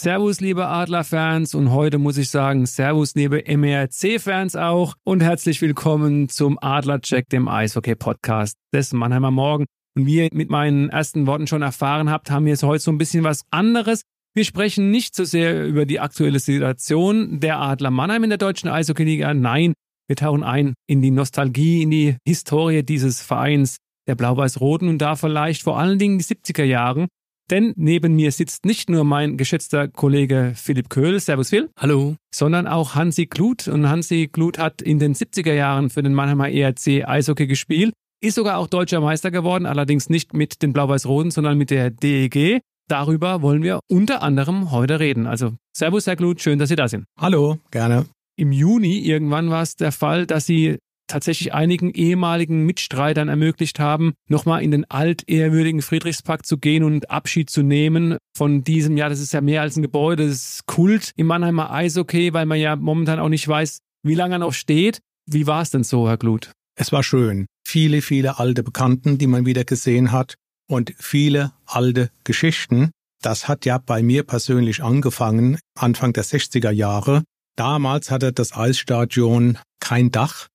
Servus, 0.00 0.40
liebe 0.40 0.66
Adlerfans 0.66 1.54
und 1.54 1.72
heute 1.72 1.98
muss 1.98 2.16
ich 2.16 2.30
sagen, 2.30 2.64
Servus, 2.64 3.14
liebe 3.14 3.44
MRC-Fans 3.46 4.56
auch 4.56 4.94
und 5.04 5.22
herzlich 5.22 5.60
willkommen 5.60 6.30
zum 6.30 6.58
Adlercheck, 6.58 7.28
dem 7.28 7.48
Eishockey-Podcast 7.48 8.56
des 8.72 8.94
Mannheimer 8.94 9.30
Morgen. 9.30 9.66
Und 9.94 10.06
wie 10.06 10.22
ihr 10.22 10.30
mit 10.32 10.48
meinen 10.48 10.88
ersten 10.88 11.26
Worten 11.26 11.46
schon 11.46 11.60
erfahren 11.60 12.08
habt, 12.08 12.30
haben 12.30 12.46
wir 12.46 12.52
jetzt 12.52 12.62
heute 12.62 12.82
so 12.82 12.90
ein 12.90 12.96
bisschen 12.96 13.24
was 13.24 13.42
anderes. 13.50 14.00
Wir 14.32 14.46
sprechen 14.46 14.90
nicht 14.90 15.14
so 15.14 15.24
sehr 15.24 15.66
über 15.66 15.84
die 15.84 16.00
aktuelle 16.00 16.38
Situation 16.38 17.38
der 17.38 17.58
Adler 17.58 17.90
Mannheim 17.90 18.24
in 18.24 18.30
der 18.30 18.38
deutschen 18.38 18.70
Eishockey-Liga. 18.70 19.34
Nein, 19.34 19.74
wir 20.08 20.16
tauchen 20.16 20.42
ein 20.42 20.72
in 20.86 21.02
die 21.02 21.10
Nostalgie, 21.10 21.82
in 21.82 21.90
die 21.90 22.16
Historie 22.26 22.82
dieses 22.82 23.20
Vereins 23.20 23.76
der 24.08 24.14
Blau-Weiß-Roten 24.14 24.88
und 24.88 24.96
da 24.96 25.14
vielleicht 25.14 25.60
vor 25.62 25.78
allen 25.78 25.98
Dingen 25.98 26.16
die 26.16 26.24
70er 26.24 26.64
Jahre. 26.64 27.06
Denn 27.50 27.72
neben 27.76 28.14
mir 28.14 28.30
sitzt 28.30 28.64
nicht 28.64 28.88
nur 28.88 29.02
mein 29.02 29.36
geschätzter 29.36 29.88
Kollege 29.88 30.52
Philipp 30.54 30.88
Köhl, 30.88 31.18
Servus 31.18 31.50
Phil. 31.50 31.68
Hallo. 31.76 32.14
Sondern 32.32 32.68
auch 32.68 32.94
Hansi 32.94 33.26
Kluth. 33.26 33.66
Und 33.66 33.88
Hansi 33.88 34.28
Kluth 34.32 34.58
hat 34.58 34.80
in 34.80 35.00
den 35.00 35.14
70er 35.14 35.52
Jahren 35.52 35.90
für 35.90 36.02
den 36.02 36.14
Mannheimer 36.14 36.48
ERC 36.48 37.08
Eishockey 37.08 37.48
gespielt, 37.48 37.92
ist 38.22 38.36
sogar 38.36 38.58
auch 38.58 38.68
deutscher 38.68 39.00
Meister 39.00 39.32
geworden, 39.32 39.66
allerdings 39.66 40.08
nicht 40.08 40.32
mit 40.32 40.62
den 40.62 40.72
Blau-Weiß-Roten, 40.72 41.32
sondern 41.32 41.58
mit 41.58 41.70
der 41.70 41.90
DEG. 41.90 42.60
Darüber 42.88 43.42
wollen 43.42 43.62
wir 43.62 43.80
unter 43.88 44.22
anderem 44.22 44.70
heute 44.70 45.00
reden. 45.00 45.26
Also 45.26 45.54
Servus, 45.76 46.06
Herr 46.06 46.16
Kluth, 46.16 46.40
schön, 46.40 46.58
dass 46.58 46.68
Sie 46.68 46.76
da 46.76 46.86
sind. 46.86 47.04
Hallo, 47.18 47.58
gerne. 47.72 48.06
Im 48.36 48.52
Juni 48.52 48.98
irgendwann 48.98 49.50
war 49.50 49.62
es 49.62 49.74
der 49.74 49.92
Fall, 49.92 50.26
dass 50.26 50.46
Sie 50.46 50.78
tatsächlich 51.10 51.52
einigen 51.52 51.90
ehemaligen 51.90 52.64
Mitstreitern 52.64 53.28
ermöglicht 53.28 53.78
haben, 53.78 54.14
nochmal 54.28 54.62
in 54.62 54.70
den 54.70 54.90
altehrwürdigen 54.90 55.82
Friedrichspark 55.82 56.46
zu 56.46 56.58
gehen 56.58 56.84
und 56.84 57.10
Abschied 57.10 57.50
zu 57.50 57.62
nehmen 57.62 58.16
von 58.36 58.64
diesem, 58.64 58.96
ja, 58.96 59.08
das 59.08 59.20
ist 59.20 59.32
ja 59.32 59.40
mehr 59.40 59.62
als 59.62 59.76
ein 59.76 59.82
Gebäude, 59.82 60.26
das 60.26 60.36
ist 60.36 60.66
Kult 60.66 61.12
im 61.16 61.26
Mannheimer 61.26 61.70
Eishockey, 61.70 62.32
weil 62.32 62.46
man 62.46 62.58
ja 62.58 62.76
momentan 62.76 63.18
auch 63.18 63.28
nicht 63.28 63.46
weiß, 63.46 63.80
wie 64.02 64.14
lange 64.14 64.36
er 64.36 64.38
noch 64.38 64.52
steht. 64.52 65.00
Wie 65.26 65.46
war 65.46 65.62
es 65.62 65.70
denn 65.70 65.84
so, 65.84 66.08
Herr 66.08 66.16
Glut? 66.16 66.52
Es 66.76 66.92
war 66.92 67.02
schön. 67.02 67.46
Viele, 67.66 68.02
viele 68.02 68.38
alte 68.38 68.62
Bekannten, 68.62 69.18
die 69.18 69.26
man 69.26 69.46
wieder 69.46 69.64
gesehen 69.64 70.12
hat 70.12 70.34
und 70.66 70.94
viele 70.98 71.52
alte 71.66 72.10
Geschichten. 72.24 72.90
Das 73.22 73.48
hat 73.48 73.66
ja 73.66 73.78
bei 73.78 74.02
mir 74.02 74.22
persönlich 74.22 74.82
angefangen, 74.82 75.58
Anfang 75.78 76.12
der 76.12 76.24
60er 76.24 76.70
Jahre. 76.70 77.22
Damals 77.56 78.10
hatte 78.10 78.32
das 78.32 78.56
Eisstadion 78.56 79.58
kein 79.80 80.10
Dach 80.10 80.48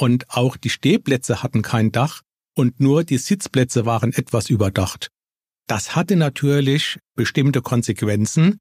und 0.00 0.30
auch 0.30 0.56
die 0.56 0.70
Stehplätze 0.70 1.42
hatten 1.42 1.62
kein 1.62 1.92
Dach 1.92 2.22
und 2.54 2.80
nur 2.80 3.04
die 3.04 3.18
Sitzplätze 3.18 3.84
waren 3.84 4.12
etwas 4.12 4.48
überdacht. 4.48 5.08
Das 5.66 5.94
hatte 5.94 6.16
natürlich 6.16 6.98
bestimmte 7.14 7.60
Konsequenzen, 7.60 8.58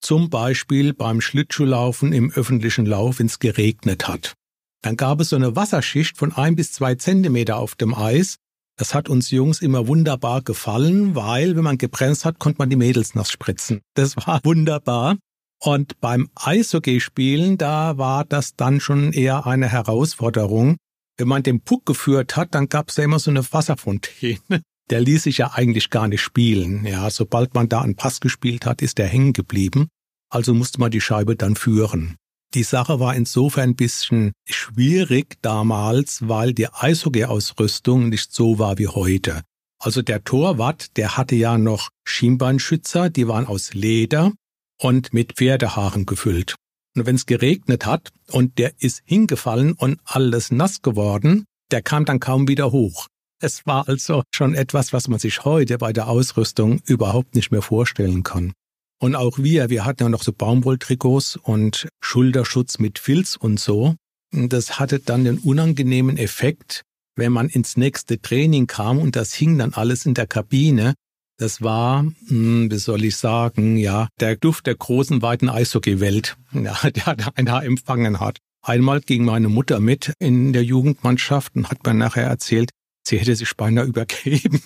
zum 0.00 0.28
Beispiel 0.28 0.92
beim 0.92 1.20
Schlittschuhlaufen 1.20 2.12
im 2.12 2.30
öffentlichen 2.30 2.84
Lauf, 2.84 3.18
wenn 3.18 3.26
es 3.26 3.38
geregnet 3.38 4.06
hat. 4.06 4.34
Dann 4.82 4.96
gab 4.96 5.20
es 5.20 5.30
so 5.30 5.36
eine 5.36 5.56
Wasserschicht 5.56 6.18
von 6.18 6.32
ein 6.32 6.54
bis 6.54 6.72
zwei 6.72 6.94
Zentimeter 6.94 7.56
auf 7.56 7.74
dem 7.74 7.94
Eis. 7.94 8.36
Das 8.76 8.92
hat 8.92 9.08
uns 9.08 9.30
Jungs 9.30 9.62
immer 9.62 9.88
wunderbar 9.88 10.42
gefallen, 10.42 11.14
weil 11.14 11.56
wenn 11.56 11.64
man 11.64 11.78
gebremst 11.78 12.26
hat, 12.26 12.38
konnte 12.38 12.58
man 12.58 12.68
die 12.68 12.76
Mädels 12.76 13.14
nass 13.14 13.30
spritzen. 13.30 13.80
Das 13.94 14.16
war 14.18 14.40
wunderbar. 14.44 15.16
Und 15.64 15.98
beim 16.02 16.28
Eishockeyspielen, 16.34 17.56
da 17.56 17.96
war 17.96 18.26
das 18.26 18.54
dann 18.54 18.80
schon 18.80 19.14
eher 19.14 19.46
eine 19.46 19.66
Herausforderung. 19.66 20.76
Wenn 21.16 21.28
man 21.28 21.42
den 21.42 21.62
Puck 21.62 21.86
geführt 21.86 22.36
hat, 22.36 22.54
dann 22.54 22.68
gab 22.68 22.90
es 22.90 22.96
ja 22.96 23.04
immer 23.04 23.18
so 23.18 23.30
eine 23.30 23.50
Wasserfontäne. 23.50 24.60
Der 24.90 25.00
ließ 25.00 25.22
sich 25.22 25.38
ja 25.38 25.52
eigentlich 25.54 25.88
gar 25.88 26.06
nicht 26.06 26.20
spielen. 26.20 26.84
Ja, 26.84 27.08
sobald 27.08 27.54
man 27.54 27.70
da 27.70 27.80
einen 27.80 27.96
Pass 27.96 28.20
gespielt 28.20 28.66
hat, 28.66 28.82
ist 28.82 28.98
der 28.98 29.06
hängen 29.06 29.32
geblieben. 29.32 29.88
Also 30.28 30.52
musste 30.52 30.78
man 30.78 30.90
die 30.90 31.00
Scheibe 31.00 31.36
dann 31.36 31.56
führen. 31.56 32.16
Die 32.52 32.64
Sache 32.64 33.00
war 33.00 33.14
insofern 33.14 33.70
ein 33.70 33.76
bisschen 33.76 34.32
schwierig 34.46 35.38
damals, 35.40 36.28
weil 36.28 36.52
die 36.52 36.68
Eishockeyausrüstung 36.70 38.10
nicht 38.10 38.34
so 38.34 38.58
war 38.58 38.76
wie 38.76 38.88
heute. 38.88 39.40
Also 39.78 40.02
der 40.02 40.22
Torwart, 40.22 40.98
der 40.98 41.16
hatte 41.16 41.34
ja 41.34 41.56
noch 41.56 41.88
Schienbeinschützer, 42.04 43.08
die 43.08 43.26
waren 43.26 43.46
aus 43.46 43.72
Leder 43.72 44.32
und 44.80 45.12
mit 45.12 45.34
Pferdehaaren 45.34 46.06
gefüllt. 46.06 46.56
Und 46.96 47.06
wenn 47.06 47.16
es 47.16 47.26
geregnet 47.26 47.86
hat 47.86 48.10
und 48.30 48.58
der 48.58 48.72
ist 48.78 49.02
hingefallen 49.04 49.72
und 49.72 50.00
alles 50.04 50.50
nass 50.50 50.82
geworden, 50.82 51.44
der 51.70 51.82
kam 51.82 52.04
dann 52.04 52.20
kaum 52.20 52.46
wieder 52.46 52.70
hoch. 52.72 53.08
Es 53.40 53.66
war 53.66 53.88
also 53.88 54.22
schon 54.34 54.54
etwas, 54.54 54.92
was 54.92 55.08
man 55.08 55.18
sich 55.18 55.44
heute 55.44 55.78
bei 55.78 55.92
der 55.92 56.08
Ausrüstung 56.08 56.80
überhaupt 56.86 57.34
nicht 57.34 57.50
mehr 57.50 57.62
vorstellen 57.62 58.22
kann. 58.22 58.52
Und 59.00 59.16
auch 59.16 59.38
wir, 59.38 59.70
wir 59.70 59.84
hatten 59.84 60.04
ja 60.04 60.08
noch 60.08 60.22
so 60.22 60.32
Baumwolltrikots 60.32 61.36
und 61.36 61.88
Schulterschutz 62.00 62.78
mit 62.78 62.98
Filz 62.98 63.36
und 63.36 63.58
so. 63.58 63.96
Das 64.30 64.78
hatte 64.78 65.00
dann 65.00 65.24
den 65.24 65.38
unangenehmen 65.38 66.16
Effekt, 66.16 66.82
wenn 67.16 67.32
man 67.32 67.48
ins 67.48 67.76
nächste 67.76 68.20
Training 68.20 68.66
kam 68.66 68.98
und 68.98 69.16
das 69.16 69.34
hing 69.34 69.58
dann 69.58 69.74
alles 69.74 70.06
in 70.06 70.14
der 70.14 70.26
Kabine, 70.26 70.94
das 71.36 71.62
war, 71.62 72.04
hm, 72.28 72.70
wie 72.70 72.78
soll 72.78 73.04
ich 73.04 73.16
sagen, 73.16 73.76
ja, 73.76 74.08
der 74.20 74.36
Duft 74.36 74.66
der 74.66 74.76
großen, 74.76 75.22
weiten 75.22 75.48
Eishockeywelt, 75.48 76.36
ja, 76.52 76.76
der 76.90 77.16
da 77.16 77.30
einer 77.34 77.62
empfangen 77.62 78.20
hat. 78.20 78.38
Einmal 78.62 79.00
ging 79.00 79.24
meine 79.24 79.48
Mutter 79.48 79.80
mit 79.80 80.14
in 80.18 80.52
der 80.52 80.64
Jugendmannschaft 80.64 81.54
und 81.54 81.68
hat 81.68 81.84
mir 81.84 81.94
nachher 81.94 82.24
erzählt, 82.24 82.70
sie 83.06 83.18
hätte 83.18 83.36
sich 83.36 83.54
beinahe 83.56 83.84
übergeben. 83.86 84.60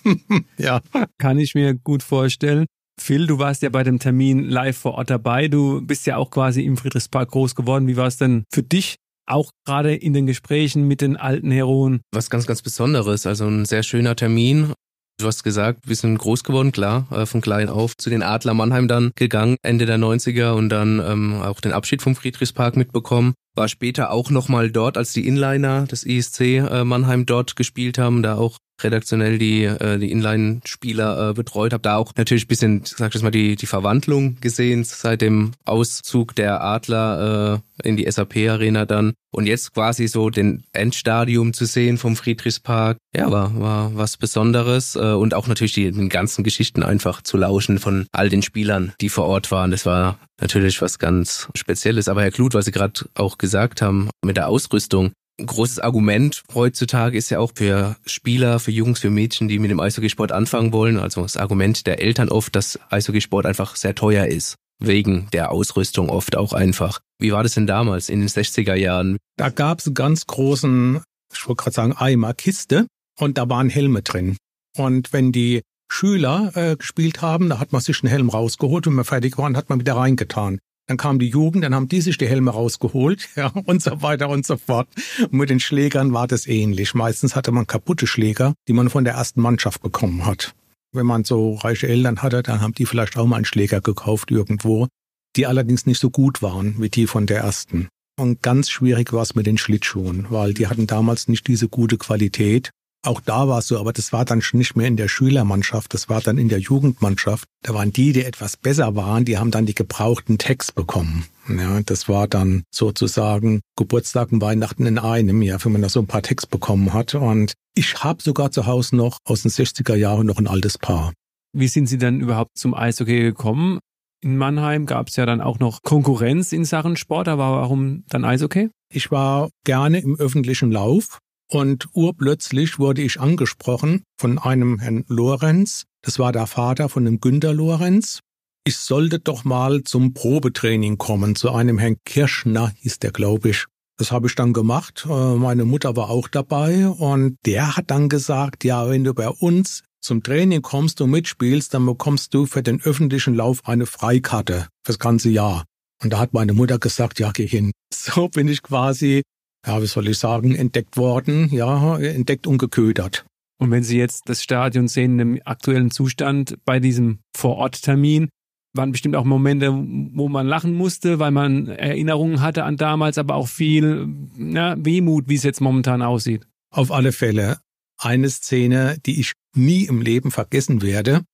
ja. 0.56 0.80
Kann 1.18 1.38
ich 1.38 1.54
mir 1.54 1.74
gut 1.74 2.02
vorstellen. 2.02 2.66
Phil, 3.00 3.26
du 3.26 3.38
warst 3.38 3.62
ja 3.62 3.68
bei 3.70 3.82
dem 3.84 3.98
Termin 3.98 4.44
live 4.44 4.76
vor 4.76 4.94
Ort 4.94 5.10
dabei. 5.10 5.48
Du 5.48 5.80
bist 5.80 6.06
ja 6.06 6.16
auch 6.16 6.30
quasi 6.30 6.62
im 6.64 6.76
Friedrichspark 6.76 7.30
groß 7.30 7.54
geworden. 7.54 7.86
Wie 7.86 7.96
war 7.96 8.06
es 8.06 8.18
denn 8.18 8.44
für 8.52 8.62
dich, 8.62 8.96
auch 9.26 9.50
gerade 9.64 9.94
in 9.94 10.12
den 10.12 10.26
Gesprächen 10.26 10.88
mit 10.88 11.00
den 11.00 11.16
alten 11.16 11.50
Heroen? 11.50 12.00
Was 12.12 12.30
ganz, 12.30 12.46
ganz 12.46 12.62
Besonderes. 12.62 13.26
Also 13.26 13.46
ein 13.46 13.64
sehr 13.64 13.82
schöner 13.82 14.16
Termin. 14.16 14.72
Du 15.20 15.26
hast 15.26 15.42
gesagt, 15.42 15.88
wir 15.88 15.96
sind 15.96 16.16
groß 16.16 16.44
geworden, 16.44 16.70
klar, 16.70 17.08
äh, 17.10 17.26
von 17.26 17.40
klein 17.40 17.68
auf 17.68 17.96
zu 17.96 18.08
den 18.08 18.22
Adler 18.22 18.54
Mannheim 18.54 18.86
dann 18.86 19.10
gegangen, 19.16 19.56
Ende 19.62 19.84
der 19.84 19.98
90er 19.98 20.52
und 20.52 20.68
dann 20.68 21.02
ähm, 21.04 21.42
auch 21.42 21.60
den 21.60 21.72
Abschied 21.72 22.02
vom 22.02 22.14
Friedrichspark 22.14 22.76
mitbekommen. 22.76 23.34
War 23.56 23.66
später 23.66 24.12
auch 24.12 24.30
nochmal 24.30 24.70
dort, 24.70 24.96
als 24.96 25.12
die 25.12 25.26
Inliner 25.26 25.86
des 25.86 26.04
ISC 26.04 26.40
äh, 26.40 26.84
Mannheim 26.84 27.26
dort 27.26 27.56
gespielt 27.56 27.98
haben, 27.98 28.22
da 28.22 28.36
auch 28.36 28.58
redaktionell 28.82 29.38
die, 29.38 29.64
äh, 29.64 29.98
die 29.98 30.10
Inline-Spieler 30.10 31.30
äh, 31.30 31.34
betreut, 31.34 31.72
habe 31.72 31.82
da 31.82 31.96
auch 31.96 32.12
natürlich 32.16 32.44
ein 32.44 32.48
bisschen, 32.48 32.82
sag 32.84 33.14
ich 33.14 33.22
mal, 33.22 33.30
die, 33.30 33.56
die 33.56 33.66
Verwandlung 33.66 34.40
gesehen 34.40 34.84
seit 34.84 35.20
dem 35.20 35.52
Auszug 35.64 36.34
der 36.34 36.62
Adler 36.62 37.62
äh, 37.82 37.88
in 37.88 37.96
die 37.96 38.10
SAP-Arena 38.10 38.84
dann. 38.86 39.12
Und 39.30 39.46
jetzt 39.46 39.74
quasi 39.74 40.08
so 40.08 40.30
den 40.30 40.64
Endstadium 40.72 41.52
zu 41.52 41.66
sehen 41.66 41.98
vom 41.98 42.16
Friedrichspark, 42.16 42.96
ja, 43.14 43.30
war, 43.30 43.60
war 43.60 43.94
was 43.94 44.16
Besonderes. 44.16 44.96
Äh, 44.96 45.12
und 45.12 45.34
auch 45.34 45.46
natürlich 45.46 45.74
die, 45.74 45.90
den 45.90 46.08
ganzen 46.08 46.44
Geschichten 46.44 46.82
einfach 46.82 47.22
zu 47.22 47.36
lauschen 47.36 47.78
von 47.78 48.06
all 48.12 48.30
den 48.30 48.42
Spielern, 48.42 48.92
die 49.00 49.10
vor 49.10 49.26
Ort 49.26 49.50
waren. 49.50 49.70
Das 49.70 49.84
war 49.84 50.18
natürlich 50.40 50.80
was 50.80 50.98
ganz 50.98 51.48
Spezielles. 51.54 52.08
Aber 52.08 52.22
Herr 52.22 52.30
Kluth, 52.30 52.54
was 52.54 52.64
Sie 52.64 52.72
gerade 52.72 53.04
auch 53.14 53.38
gesagt 53.38 53.82
haben 53.82 54.08
mit 54.24 54.36
der 54.36 54.48
Ausrüstung, 54.48 55.12
großes 55.44 55.78
Argument 55.78 56.43
heutzutage 56.54 57.16
ist 57.16 57.31
ja 57.31 57.38
auch 57.38 57.53
für 57.54 57.97
Spieler, 58.06 58.59
für 58.59 58.71
Jungs, 58.71 59.00
für 59.00 59.10
Mädchen, 59.10 59.49
die 59.49 59.59
mit 59.59 59.71
dem 59.71 59.81
Eishockeysport 59.81 60.32
anfangen 60.32 60.72
wollen, 60.72 60.99
also 60.99 61.22
das 61.22 61.37
Argument 61.37 61.87
der 61.87 62.00
Eltern 62.00 62.28
oft, 62.28 62.54
dass 62.56 62.78
Eishockeysport 62.91 63.47
einfach 63.47 63.76
sehr 63.76 63.94
teuer 63.94 64.26
ist. 64.26 64.56
Wegen 64.81 65.28
der 65.32 65.50
Ausrüstung 65.50 66.09
oft 66.09 66.37
auch 66.37 66.53
einfach. 66.53 67.00
Wie 67.19 67.32
war 67.32 67.43
das 67.43 67.54
denn 67.54 67.66
damals 67.66 68.09
in 68.09 68.21
den 68.21 68.28
60er 68.28 68.75
Jahren? 68.75 69.17
Da 69.37 69.50
gab 69.50 69.81
es 69.81 69.87
einen 69.87 69.94
ganz 69.94 70.26
großen, 70.26 71.02
ich 71.35 71.49
wollte 71.49 71.64
gerade 71.64 71.75
sagen, 71.75 71.93
Eimer 71.94 72.32
Kiste 72.34 72.87
und 73.19 73.38
da 73.38 73.49
waren 73.49 73.70
Helme 73.70 74.02
drin. 74.02 74.37
Und 74.76 75.12
wenn 75.12 75.32
die 75.32 75.62
Schüler 75.91 76.52
äh, 76.55 76.76
gespielt 76.76 77.23
haben, 77.23 77.49
da 77.49 77.58
hat 77.58 77.73
man 77.73 77.81
sich 77.81 78.02
einen 78.02 78.11
Helm 78.11 78.29
rausgeholt 78.29 78.87
und 78.87 78.93
wenn 78.93 78.96
man 78.96 79.05
fertig 79.05 79.37
war, 79.37 79.52
hat 79.55 79.69
man 79.69 79.81
wieder 79.81 79.96
reingetan. 79.96 80.61
Dann 80.88 80.96
kam 80.96 81.19
die 81.19 81.29
Jugend, 81.29 81.64
dann 81.64 81.75
haben 81.75 81.88
die 81.88 82.00
sich 82.00 82.17
die 82.17 82.26
Helme 82.26 82.50
rausgeholt, 82.50 83.29
ja, 83.37 83.52
und 83.67 83.82
so 83.82 84.02
weiter 84.02 84.31
und 84.31 84.46
so 84.46 84.56
fort. 84.56 84.88
Und 85.20 85.35
mit 85.35 85.50
den 85.50 85.61
Schlägern 85.61 86.12
war 86.14 86.26
das 86.26 86.46
ähnlich. 86.46 86.94
Meistens 86.94 87.37
hatte 87.37 87.52
man 87.52 87.67
kaputte 87.67 88.06
Schläger, 88.06 88.55
die 88.67 88.73
man 88.73 88.88
von 88.88 89.05
der 89.05 89.14
ersten 89.14 89.43
Mannschaft 89.43 89.82
bekommen 89.82 90.25
hat. 90.25 90.55
Wenn 90.93 91.06
man 91.06 91.25
so 91.25 91.55
reiche 91.55 91.87
Eltern 91.88 92.23
hatte, 92.23 92.43
dann 92.43 92.62
haben 92.62 92.73
die 92.73 92.87
vielleicht 92.87 93.19
auch 93.19 93.26
mal 93.26 93.37
einen 93.37 93.44
Schläger 93.44 93.82
gekauft 93.82 94.31
irgendwo, 94.31 94.88
die 95.37 95.46
allerdings 95.46 95.85
nicht 95.85 96.00
so 96.00 96.08
gut 96.08 96.40
waren 96.40 96.76
wie 96.79 96.88
die 96.88 97.06
von 97.06 97.26
der 97.26 97.41
ersten. 97.41 97.88
Und 98.19 98.43
ganz 98.43 98.70
schwierig 98.70 99.12
war 99.12 99.23
es 99.23 99.34
mit 99.34 99.46
den 99.46 99.58
Schlittschuhen, 99.58 100.26
weil 100.31 100.55
die 100.55 100.67
hatten 100.67 100.87
damals 100.87 101.29
nicht 101.29 101.46
diese 101.46 101.69
gute 101.69 101.99
Qualität 101.99 102.70
auch 103.08 103.20
da 103.20 103.49
war 103.49 103.58
es 103.58 103.69
so, 103.69 103.78
aber 103.78 103.93
das 103.93 104.12
war 104.12 104.25
dann 104.25 104.43
schon 104.43 104.58
nicht 104.58 104.76
mehr 104.76 104.87
in 104.87 104.96
der 104.96 105.08
Schülermannschaft, 105.08 105.93
das 105.94 106.08
war 106.08 106.20
dann 106.20 106.38
in 106.38 106.49
der 106.49 106.60
Jugendmannschaft. 106.60 107.49
Da 107.62 107.75
waren 107.75 107.93
die, 107.93 108.12
die 108.12 108.25
etwas 108.25 108.56
besser 108.56 108.94
waren, 108.94 109.25
die 109.25 109.38
haben 109.38 109.50
dann 109.50 109.66
die 109.66 109.75
gebrauchten 109.75 110.38
Text 110.38 110.75
bekommen. 110.75 111.26
Ja, 111.49 111.81
das 111.82 112.08
war 112.08 112.28
dann 112.28 112.62
sozusagen 112.70 113.60
Geburtstag 113.76 114.31
und 114.32 114.43
Weihnachten 114.43 114.87
in 114.87 114.99
einem, 114.99 115.43
ja, 115.43 115.62
wenn 115.64 115.72
man 115.72 115.82
da 115.82 115.88
so 115.88 116.00
ein 116.00 116.06
paar 116.06 116.22
Text 116.22 116.50
bekommen 116.50 116.93
hat. 116.93 117.14
Und 117.14 117.55
ich 117.75 118.05
habe 118.05 118.22
sogar 118.22 118.50
zu 118.50 118.66
Hause 118.66 118.96
noch 118.96 119.19
aus 119.25 119.43
den 119.43 119.50
60er 119.50 119.94
Jahren 119.94 120.26
noch 120.26 120.38
ein 120.38 120.46
altes 120.46 120.76
Paar. 120.76 121.12
Wie 121.52 121.69
sind 121.69 121.87
Sie 121.87 121.99
dann 121.99 122.20
überhaupt 122.20 122.58
zum 122.58 122.75
Eishockey 122.75 123.20
gekommen? 123.20 123.78
In 124.20 124.37
Mannheim 124.37 124.84
gab 124.84 125.08
es 125.08 125.16
ja 125.16 125.25
dann 125.26 125.40
auch 125.40 125.58
noch 125.58 125.82
Konkurrenz 125.82 126.52
in 126.52 126.64
Sachen 126.64 126.96
Sport, 126.96 127.28
aber 127.28 127.52
warum 127.52 128.05
dann 128.08 128.25
Eishockey? 128.25 128.69
Ich 128.93 129.10
war 129.10 129.49
gerne 129.64 130.00
im 130.00 130.16
öffentlichen 130.16 130.72
Lauf 130.72 131.20
und 131.50 131.88
urplötzlich 131.94 132.78
wurde 132.78 133.02
ich 133.02 133.20
angesprochen 133.20 134.04
von 134.18 134.38
einem 134.38 134.78
Herrn 134.78 135.04
Lorenz. 135.08 135.84
Das 136.02 136.18
war 136.18 136.32
der 136.32 136.46
Vater 136.46 136.88
von 136.88 137.04
dem 137.04 137.20
Günter 137.20 137.52
Lorenz. 137.52 138.20
Ich 138.64 138.76
sollte 138.76 139.18
doch 139.18 139.44
mal 139.44 139.82
zum 139.84 140.12
Probetraining 140.12 140.98
kommen, 140.98 141.34
zu 141.34 141.50
einem 141.52 141.78
Herrn 141.78 141.96
Kirschner 142.04 142.72
hieß 142.76 142.98
der, 142.98 143.12
glaube 143.12 143.50
ich. 143.50 143.64
Das 143.96 144.12
habe 144.12 144.28
ich 144.28 144.34
dann 144.34 144.52
gemacht. 144.52 145.06
Äh, 145.08 145.34
meine 145.34 145.64
Mutter 145.64 145.96
war 145.96 146.10
auch 146.10 146.28
dabei 146.28 146.86
und 146.86 147.36
der 147.46 147.76
hat 147.76 147.90
dann 147.90 148.08
gesagt, 148.08 148.64
ja, 148.64 148.88
wenn 148.88 149.04
du 149.04 149.12
bei 149.14 149.28
uns 149.28 149.82
zum 150.00 150.22
Training 150.22 150.62
kommst 150.62 151.00
und 151.00 151.10
mitspielst, 151.10 151.74
dann 151.74 151.84
bekommst 151.84 152.32
du 152.32 152.46
für 152.46 152.62
den 152.62 152.80
öffentlichen 152.82 153.34
Lauf 153.34 153.66
eine 153.66 153.86
Freikarte 153.86 154.68
fürs 154.84 154.98
ganze 154.98 155.30
Jahr. 155.30 155.64
Und 156.02 156.12
da 156.12 156.20
hat 156.20 156.32
meine 156.32 156.52
Mutter 156.52 156.78
gesagt, 156.78 157.18
ja, 157.18 157.32
geh 157.32 157.46
hin. 157.46 157.72
So 157.94 158.28
bin 158.28 158.48
ich 158.48 158.62
quasi, 158.62 159.22
ja, 159.69 159.82
wie 159.82 159.87
soll 159.87 160.09
ich 160.09 160.19
sagen, 160.19 160.55
entdeckt 160.55 160.97
worden, 160.97 161.50
ja, 161.53 161.99
entdeckt 161.99 162.47
und 162.47 162.59
geködert. 162.59 163.26
Und 163.61 163.70
wenn 163.70 163.82
Sie 163.82 163.99
jetzt 163.99 164.29
das 164.29 164.43
Stadion 164.43 164.88
sehen 164.88 165.19
im 165.19 165.41
aktuellen 165.44 165.91
Zustand 165.91 166.56
bei 166.65 166.81
diesem 166.81 167.19
Vororttermin, 167.37 168.29
waren 168.75 168.93
bestimmt 168.93 169.17
auch 169.17 169.25
Momente, 169.25 169.73
wo 169.73 170.29
man 170.29 170.47
lachen 170.47 170.75
musste, 170.75 171.19
weil 171.19 171.32
man 171.32 171.67
Erinnerungen 171.67 172.41
hatte 172.41 172.65
an 172.65 172.76
damals, 172.76 173.19
aber 173.19 173.35
auch 173.35 173.49
viel 173.49 174.09
na, 174.37 174.76
Wehmut, 174.82 175.29
wie 175.29 175.35
es 175.35 175.43
jetzt 175.43 175.61
momentan 175.61 176.00
aussieht. 176.00 176.47
Auf 176.70 176.91
alle 176.91 177.12
Fälle 177.12 177.59
eine 177.99 178.31
Szene, 178.31 178.99
die 179.05 179.20
ich 179.20 179.32
nie 179.55 179.85
im 179.85 180.00
Leben 180.00 180.31
vergessen 180.31 180.81
werde. 180.82 181.25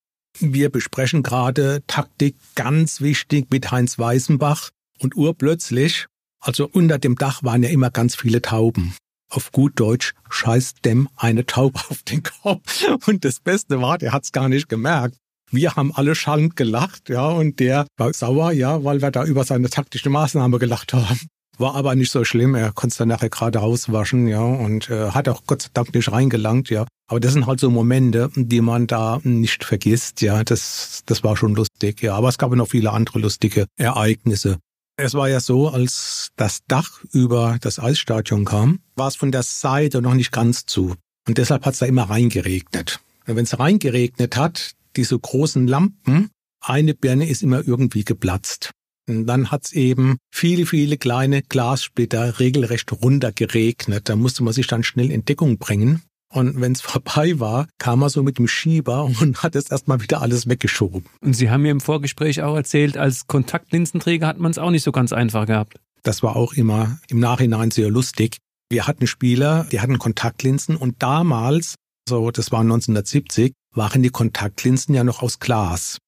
Wir 0.40 0.70
besprechen 0.70 1.22
gerade 1.22 1.82
Taktik 1.86 2.36
ganz 2.54 3.00
wichtig 3.00 3.46
mit 3.50 3.70
Heinz 3.70 3.98
Weißenbach 3.98 4.70
und 4.98 5.14
urplötzlich, 5.14 6.06
also 6.44 6.68
unter 6.70 6.98
dem 6.98 7.16
Dach 7.16 7.42
waren 7.42 7.62
ja 7.62 7.70
immer 7.70 7.90
ganz 7.90 8.14
viele 8.14 8.42
Tauben. 8.42 8.94
Auf 9.30 9.50
gut 9.50 9.80
Deutsch 9.80 10.12
scheißt 10.28 10.84
dem 10.84 11.08
eine 11.16 11.46
Taube 11.46 11.80
auf 11.90 12.02
den 12.02 12.22
Kopf. 12.22 12.84
Und 13.06 13.24
das 13.24 13.40
Beste 13.40 13.80
war, 13.80 13.98
der 13.98 14.12
hat's 14.12 14.30
gar 14.30 14.48
nicht 14.48 14.68
gemerkt. 14.68 15.16
Wir 15.50 15.74
haben 15.74 15.92
alle 15.94 16.14
schallend 16.14 16.56
gelacht, 16.56 17.08
ja, 17.08 17.28
und 17.28 17.60
der 17.60 17.86
war 17.96 18.12
sauer, 18.12 18.52
ja, 18.52 18.82
weil 18.82 19.00
wir 19.02 19.10
da 19.10 19.24
über 19.24 19.44
seine 19.44 19.70
taktische 19.70 20.10
Maßnahme 20.10 20.58
gelacht 20.58 20.92
haben. 20.92 21.20
War 21.58 21.76
aber 21.76 21.94
nicht 21.94 22.10
so 22.10 22.24
schlimm. 22.24 22.56
Er 22.56 22.72
konnte 22.72 22.94
es 22.94 22.96
dann 22.96 23.08
nachher 23.08 23.30
gerade 23.30 23.60
rauswaschen, 23.60 24.26
ja, 24.26 24.42
und 24.42 24.90
äh, 24.90 25.10
hat 25.10 25.28
auch 25.28 25.44
Gott 25.46 25.62
sei 25.62 25.68
Dank 25.72 25.94
nicht 25.94 26.10
reingelangt, 26.10 26.70
ja. 26.70 26.86
Aber 27.06 27.20
das 27.20 27.34
sind 27.34 27.46
halt 27.46 27.60
so 27.60 27.70
Momente, 27.70 28.30
die 28.34 28.60
man 28.60 28.86
da 28.86 29.20
nicht 29.22 29.62
vergisst, 29.64 30.20
ja. 30.22 30.42
Das, 30.42 31.02
das 31.06 31.22
war 31.22 31.36
schon 31.36 31.54
lustig, 31.54 32.02
ja. 32.02 32.14
Aber 32.14 32.28
es 32.28 32.38
gab 32.38 32.52
noch 32.52 32.68
viele 32.68 32.90
andere 32.90 33.20
lustige 33.20 33.66
Ereignisse. 33.76 34.58
Es 34.96 35.14
war 35.14 35.28
ja 35.28 35.40
so, 35.40 35.68
als 35.68 36.30
das 36.36 36.60
Dach 36.68 37.02
über 37.10 37.58
das 37.60 37.80
Eisstadion 37.80 38.44
kam, 38.44 38.78
war 38.94 39.08
es 39.08 39.16
von 39.16 39.32
der 39.32 39.42
Seite 39.42 40.00
noch 40.00 40.14
nicht 40.14 40.30
ganz 40.30 40.66
zu. 40.66 40.94
Und 41.26 41.38
deshalb 41.38 41.66
hat 41.66 41.74
es 41.74 41.80
da 41.80 41.86
immer 41.86 42.04
reingeregnet. 42.04 43.00
Und 43.26 43.34
wenn 43.34 43.44
es 43.44 43.58
reingeregnet 43.58 44.36
hat, 44.36 44.72
diese 44.94 45.18
großen 45.18 45.66
Lampen, 45.66 46.30
eine 46.60 46.94
Birne 46.94 47.28
ist 47.28 47.42
immer 47.42 47.66
irgendwie 47.66 48.04
geplatzt. 48.04 48.70
Und 49.08 49.26
dann 49.26 49.50
hat's 49.50 49.72
eben 49.72 50.18
viele, 50.32 50.64
viele 50.64 50.96
kleine 50.96 51.42
Glassplitter 51.42 52.38
regelrecht 52.38 52.92
runtergeregnet. 52.92 54.08
Da 54.08 54.14
musste 54.14 54.44
man 54.44 54.54
sich 54.54 54.68
dann 54.68 54.84
schnell 54.84 55.10
in 55.10 55.24
Deckung 55.24 55.58
bringen. 55.58 56.02
Und 56.34 56.60
wenn 56.60 56.72
es 56.72 56.80
vorbei 56.82 57.38
war, 57.38 57.68
kam 57.78 58.02
er 58.02 58.10
so 58.10 58.22
mit 58.22 58.38
dem 58.38 58.48
Schieber 58.48 59.04
und 59.04 59.42
hat 59.42 59.54
es 59.54 59.70
erstmal 59.70 60.02
wieder 60.02 60.20
alles 60.20 60.48
weggeschoben. 60.48 61.04
Und 61.20 61.34
Sie 61.34 61.48
haben 61.48 61.62
mir 61.62 61.70
im 61.70 61.80
Vorgespräch 61.80 62.42
auch 62.42 62.56
erzählt, 62.56 62.96
als 62.96 63.26
Kontaktlinsenträger 63.26 64.26
hat 64.26 64.38
man 64.38 64.50
es 64.50 64.58
auch 64.58 64.70
nicht 64.70 64.82
so 64.82 64.92
ganz 64.92 65.12
einfach 65.12 65.46
gehabt. 65.46 65.78
Das 66.02 66.22
war 66.22 66.36
auch 66.36 66.52
immer 66.52 66.98
im 67.08 67.20
Nachhinein 67.20 67.70
sehr 67.70 67.88
lustig. 67.88 68.38
Wir 68.68 68.86
hatten 68.86 69.06
Spieler, 69.06 69.66
die 69.70 69.80
hatten 69.80 69.98
Kontaktlinsen 69.98 70.76
und 70.76 71.02
damals, 71.02 71.76
so 72.08 72.30
das 72.30 72.50
war 72.50 72.60
1970, 72.60 73.52
waren 73.72 74.02
die 74.02 74.10
Kontaktlinsen 74.10 74.94
ja 74.94 75.04
noch 75.04 75.22
aus 75.22 75.38
Glas. 75.38 75.98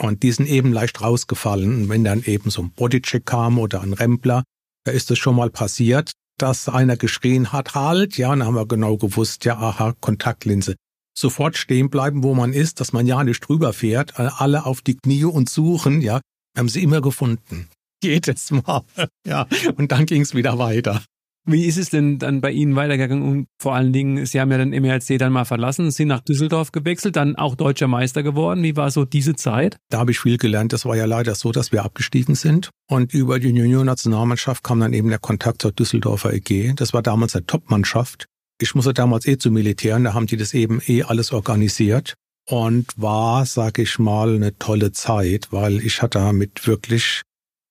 Und 0.00 0.22
die 0.22 0.32
sind 0.32 0.48
eben 0.48 0.72
leicht 0.72 1.00
rausgefallen. 1.00 1.82
Und 1.82 1.88
wenn 1.88 2.04
dann 2.04 2.24
eben 2.24 2.50
so 2.50 2.62
ein 2.62 2.72
Bodycheck 2.72 3.26
kam 3.26 3.58
oder 3.58 3.82
ein 3.82 3.92
Rempler, 3.92 4.44
da 4.84 4.92
ist 4.92 5.10
es 5.10 5.18
schon 5.18 5.36
mal 5.36 5.50
passiert, 5.50 6.12
dass 6.42 6.68
einer 6.68 6.96
geschrien 6.96 7.52
hat, 7.52 7.74
halt, 7.74 8.16
ja, 8.16 8.30
dann 8.30 8.44
haben 8.44 8.54
wir 8.54 8.66
genau 8.66 8.96
gewusst, 8.96 9.44
ja, 9.44 9.56
aha, 9.56 9.94
Kontaktlinse. 10.00 10.74
Sofort 11.16 11.56
stehen 11.56 11.90
bleiben, 11.90 12.22
wo 12.22 12.34
man 12.34 12.52
ist, 12.52 12.80
dass 12.80 12.92
man 12.92 13.06
ja 13.06 13.22
nicht 13.24 13.40
drüber 13.40 13.72
fährt, 13.72 14.18
alle 14.18 14.64
auf 14.64 14.80
die 14.80 14.96
Knie 14.96 15.24
und 15.24 15.50
suchen, 15.50 16.00
ja, 16.00 16.20
haben 16.56 16.68
sie 16.68 16.82
immer 16.82 17.00
gefunden. 17.00 17.68
Jedes 18.02 18.50
Mal, 18.50 18.82
ja, 19.26 19.46
und 19.76 19.92
dann 19.92 20.06
ging 20.06 20.22
es 20.22 20.34
wieder 20.34 20.58
weiter. 20.58 21.02
Wie 21.46 21.64
ist 21.64 21.78
es 21.78 21.90
denn 21.90 22.18
dann 22.18 22.40
bei 22.40 22.50
Ihnen 22.50 22.76
weitergegangen? 22.76 23.26
Und 23.26 23.46
vor 23.58 23.74
allen 23.74 23.92
Dingen, 23.92 24.26
Sie 24.26 24.40
haben 24.40 24.50
ja 24.50 24.58
dann 24.58 24.70
MRC 24.70 25.18
dann 25.18 25.32
mal 25.32 25.44
verlassen, 25.44 25.90
sind 25.90 26.08
nach 26.08 26.20
Düsseldorf 26.20 26.70
gewechselt, 26.70 27.16
dann 27.16 27.36
auch 27.36 27.54
deutscher 27.54 27.88
Meister 27.88 28.22
geworden. 28.22 28.62
Wie 28.62 28.76
war 28.76 28.90
so 28.90 29.04
diese 29.04 29.34
Zeit? 29.34 29.78
Da 29.88 29.98
habe 29.98 30.10
ich 30.10 30.20
viel 30.20 30.36
gelernt. 30.36 30.72
Das 30.72 30.84
war 30.84 30.96
ja 30.96 31.06
leider 31.06 31.34
so, 31.34 31.50
dass 31.50 31.72
wir 31.72 31.84
abgestiegen 31.84 32.34
sind. 32.34 32.70
Und 32.88 33.14
über 33.14 33.38
die 33.38 33.48
Junior-Nationalmannschaft 33.48 34.62
kam 34.62 34.80
dann 34.80 34.92
eben 34.92 35.08
der 35.08 35.18
Kontakt 35.18 35.62
zur 35.62 35.72
Düsseldorfer 35.72 36.32
EG. 36.34 36.74
Das 36.74 36.92
war 36.92 37.02
damals 37.02 37.34
eine 37.34 37.46
Top-Mannschaft. 37.46 38.26
Ich 38.60 38.74
musste 38.74 38.92
damals 38.92 39.26
eh 39.26 39.38
zum 39.38 39.54
Militär 39.54 39.96
und 39.96 40.04
da 40.04 40.12
haben 40.12 40.26
die 40.26 40.36
das 40.36 40.52
eben 40.52 40.82
eh 40.86 41.02
alles 41.02 41.32
organisiert. 41.32 42.14
Und 42.46 42.86
war, 42.96 43.46
sag 43.46 43.78
ich 43.78 43.98
mal, 43.98 44.34
eine 44.34 44.58
tolle 44.58 44.92
Zeit, 44.92 45.48
weil 45.50 45.78
ich 45.80 46.02
hatte 46.02 46.32
mit 46.32 46.66
wirklich 46.66 47.22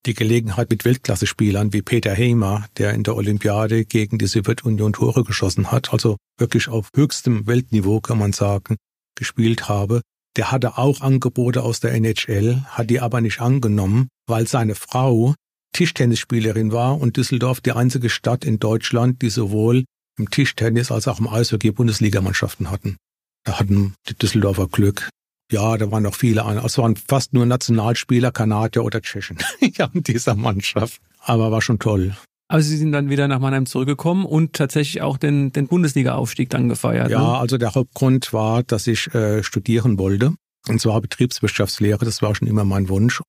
die 0.05 0.13
Gelegenheit 0.13 0.69
mit 0.69 0.85
Weltklasse-Spielern 0.85 1.73
wie 1.73 1.81
Peter 1.81 2.15
Heimer, 2.15 2.65
der 2.77 2.93
in 2.93 3.03
der 3.03 3.15
Olympiade 3.15 3.85
gegen 3.85 4.17
die 4.17 4.27
Sowjetunion 4.27 4.93
Tore 4.93 5.23
geschossen 5.23 5.71
hat, 5.71 5.91
also 5.91 6.17
wirklich 6.37 6.67
auf 6.69 6.89
höchstem 6.95 7.47
Weltniveau, 7.47 7.99
kann 7.99 8.17
man 8.17 8.33
sagen, 8.33 8.77
gespielt 9.15 9.67
habe. 9.67 10.01
Der 10.37 10.51
hatte 10.51 10.77
auch 10.77 11.01
Angebote 11.01 11.63
aus 11.63 11.79
der 11.79 11.93
NHL, 11.93 12.63
hat 12.69 12.89
die 12.89 13.01
aber 13.01 13.19
nicht 13.19 13.41
angenommen, 13.41 14.07
weil 14.27 14.47
seine 14.47 14.75
Frau 14.75 15.35
Tischtennisspielerin 15.73 16.71
war 16.71 16.99
und 16.99 17.17
Düsseldorf 17.17 17.61
die 17.61 17.73
einzige 17.73 18.09
Stadt 18.09 18.45
in 18.45 18.59
Deutschland, 18.59 19.21
die 19.21 19.29
sowohl 19.29 19.85
im 20.17 20.29
Tischtennis 20.29 20.91
als 20.91 21.07
auch 21.07 21.19
im 21.19 21.27
Eishockey 21.27 21.71
Bundesligamannschaften 21.71 22.71
hatten. 22.71 22.97
Da 23.45 23.59
hatten 23.59 23.95
die 24.07 24.15
Düsseldorfer 24.15 24.67
Glück. 24.67 25.09
Ja, 25.51 25.77
da 25.77 25.91
waren 25.91 26.03
noch 26.03 26.15
viele 26.15 26.45
andere. 26.45 26.65
Es 26.65 26.77
waren 26.77 26.95
fast 26.95 27.33
nur 27.33 27.45
Nationalspieler, 27.45 28.31
Kanadier 28.31 28.83
oder 28.83 29.01
Tschechen 29.01 29.37
in 29.59 30.03
dieser 30.03 30.35
Mannschaft. 30.35 31.01
Aber 31.21 31.51
war 31.51 31.61
schon 31.61 31.79
toll. 31.79 32.15
Also 32.47 32.69
Sie 32.69 32.77
sind 32.77 32.91
dann 32.91 33.09
wieder 33.09 33.27
nach 33.27 33.39
Mannheim 33.39 33.67
zurückgekommen 33.67 34.25
und 34.25 34.53
tatsächlich 34.53 35.03
auch 35.03 35.17
den, 35.17 35.51
den 35.51 35.67
Bundesliga-Aufstieg 35.67 36.49
dann 36.49 36.67
gefeiert. 36.67 37.11
Ja, 37.11 37.19
ne? 37.19 37.37
also 37.37 37.57
der 37.57 37.75
Hauptgrund 37.75 38.33
war, 38.33 38.63
dass 38.63 38.87
ich 38.87 39.13
äh, 39.13 39.43
studieren 39.43 39.99
wollte. 39.99 40.33
Und 40.67 40.81
zwar 40.81 40.99
Betriebswirtschaftslehre, 40.99 42.03
das 42.05 42.21
war 42.21 42.33
schon 42.33 42.47
immer 42.47 42.63
mein 42.63 42.89
Wunsch. 42.89 43.21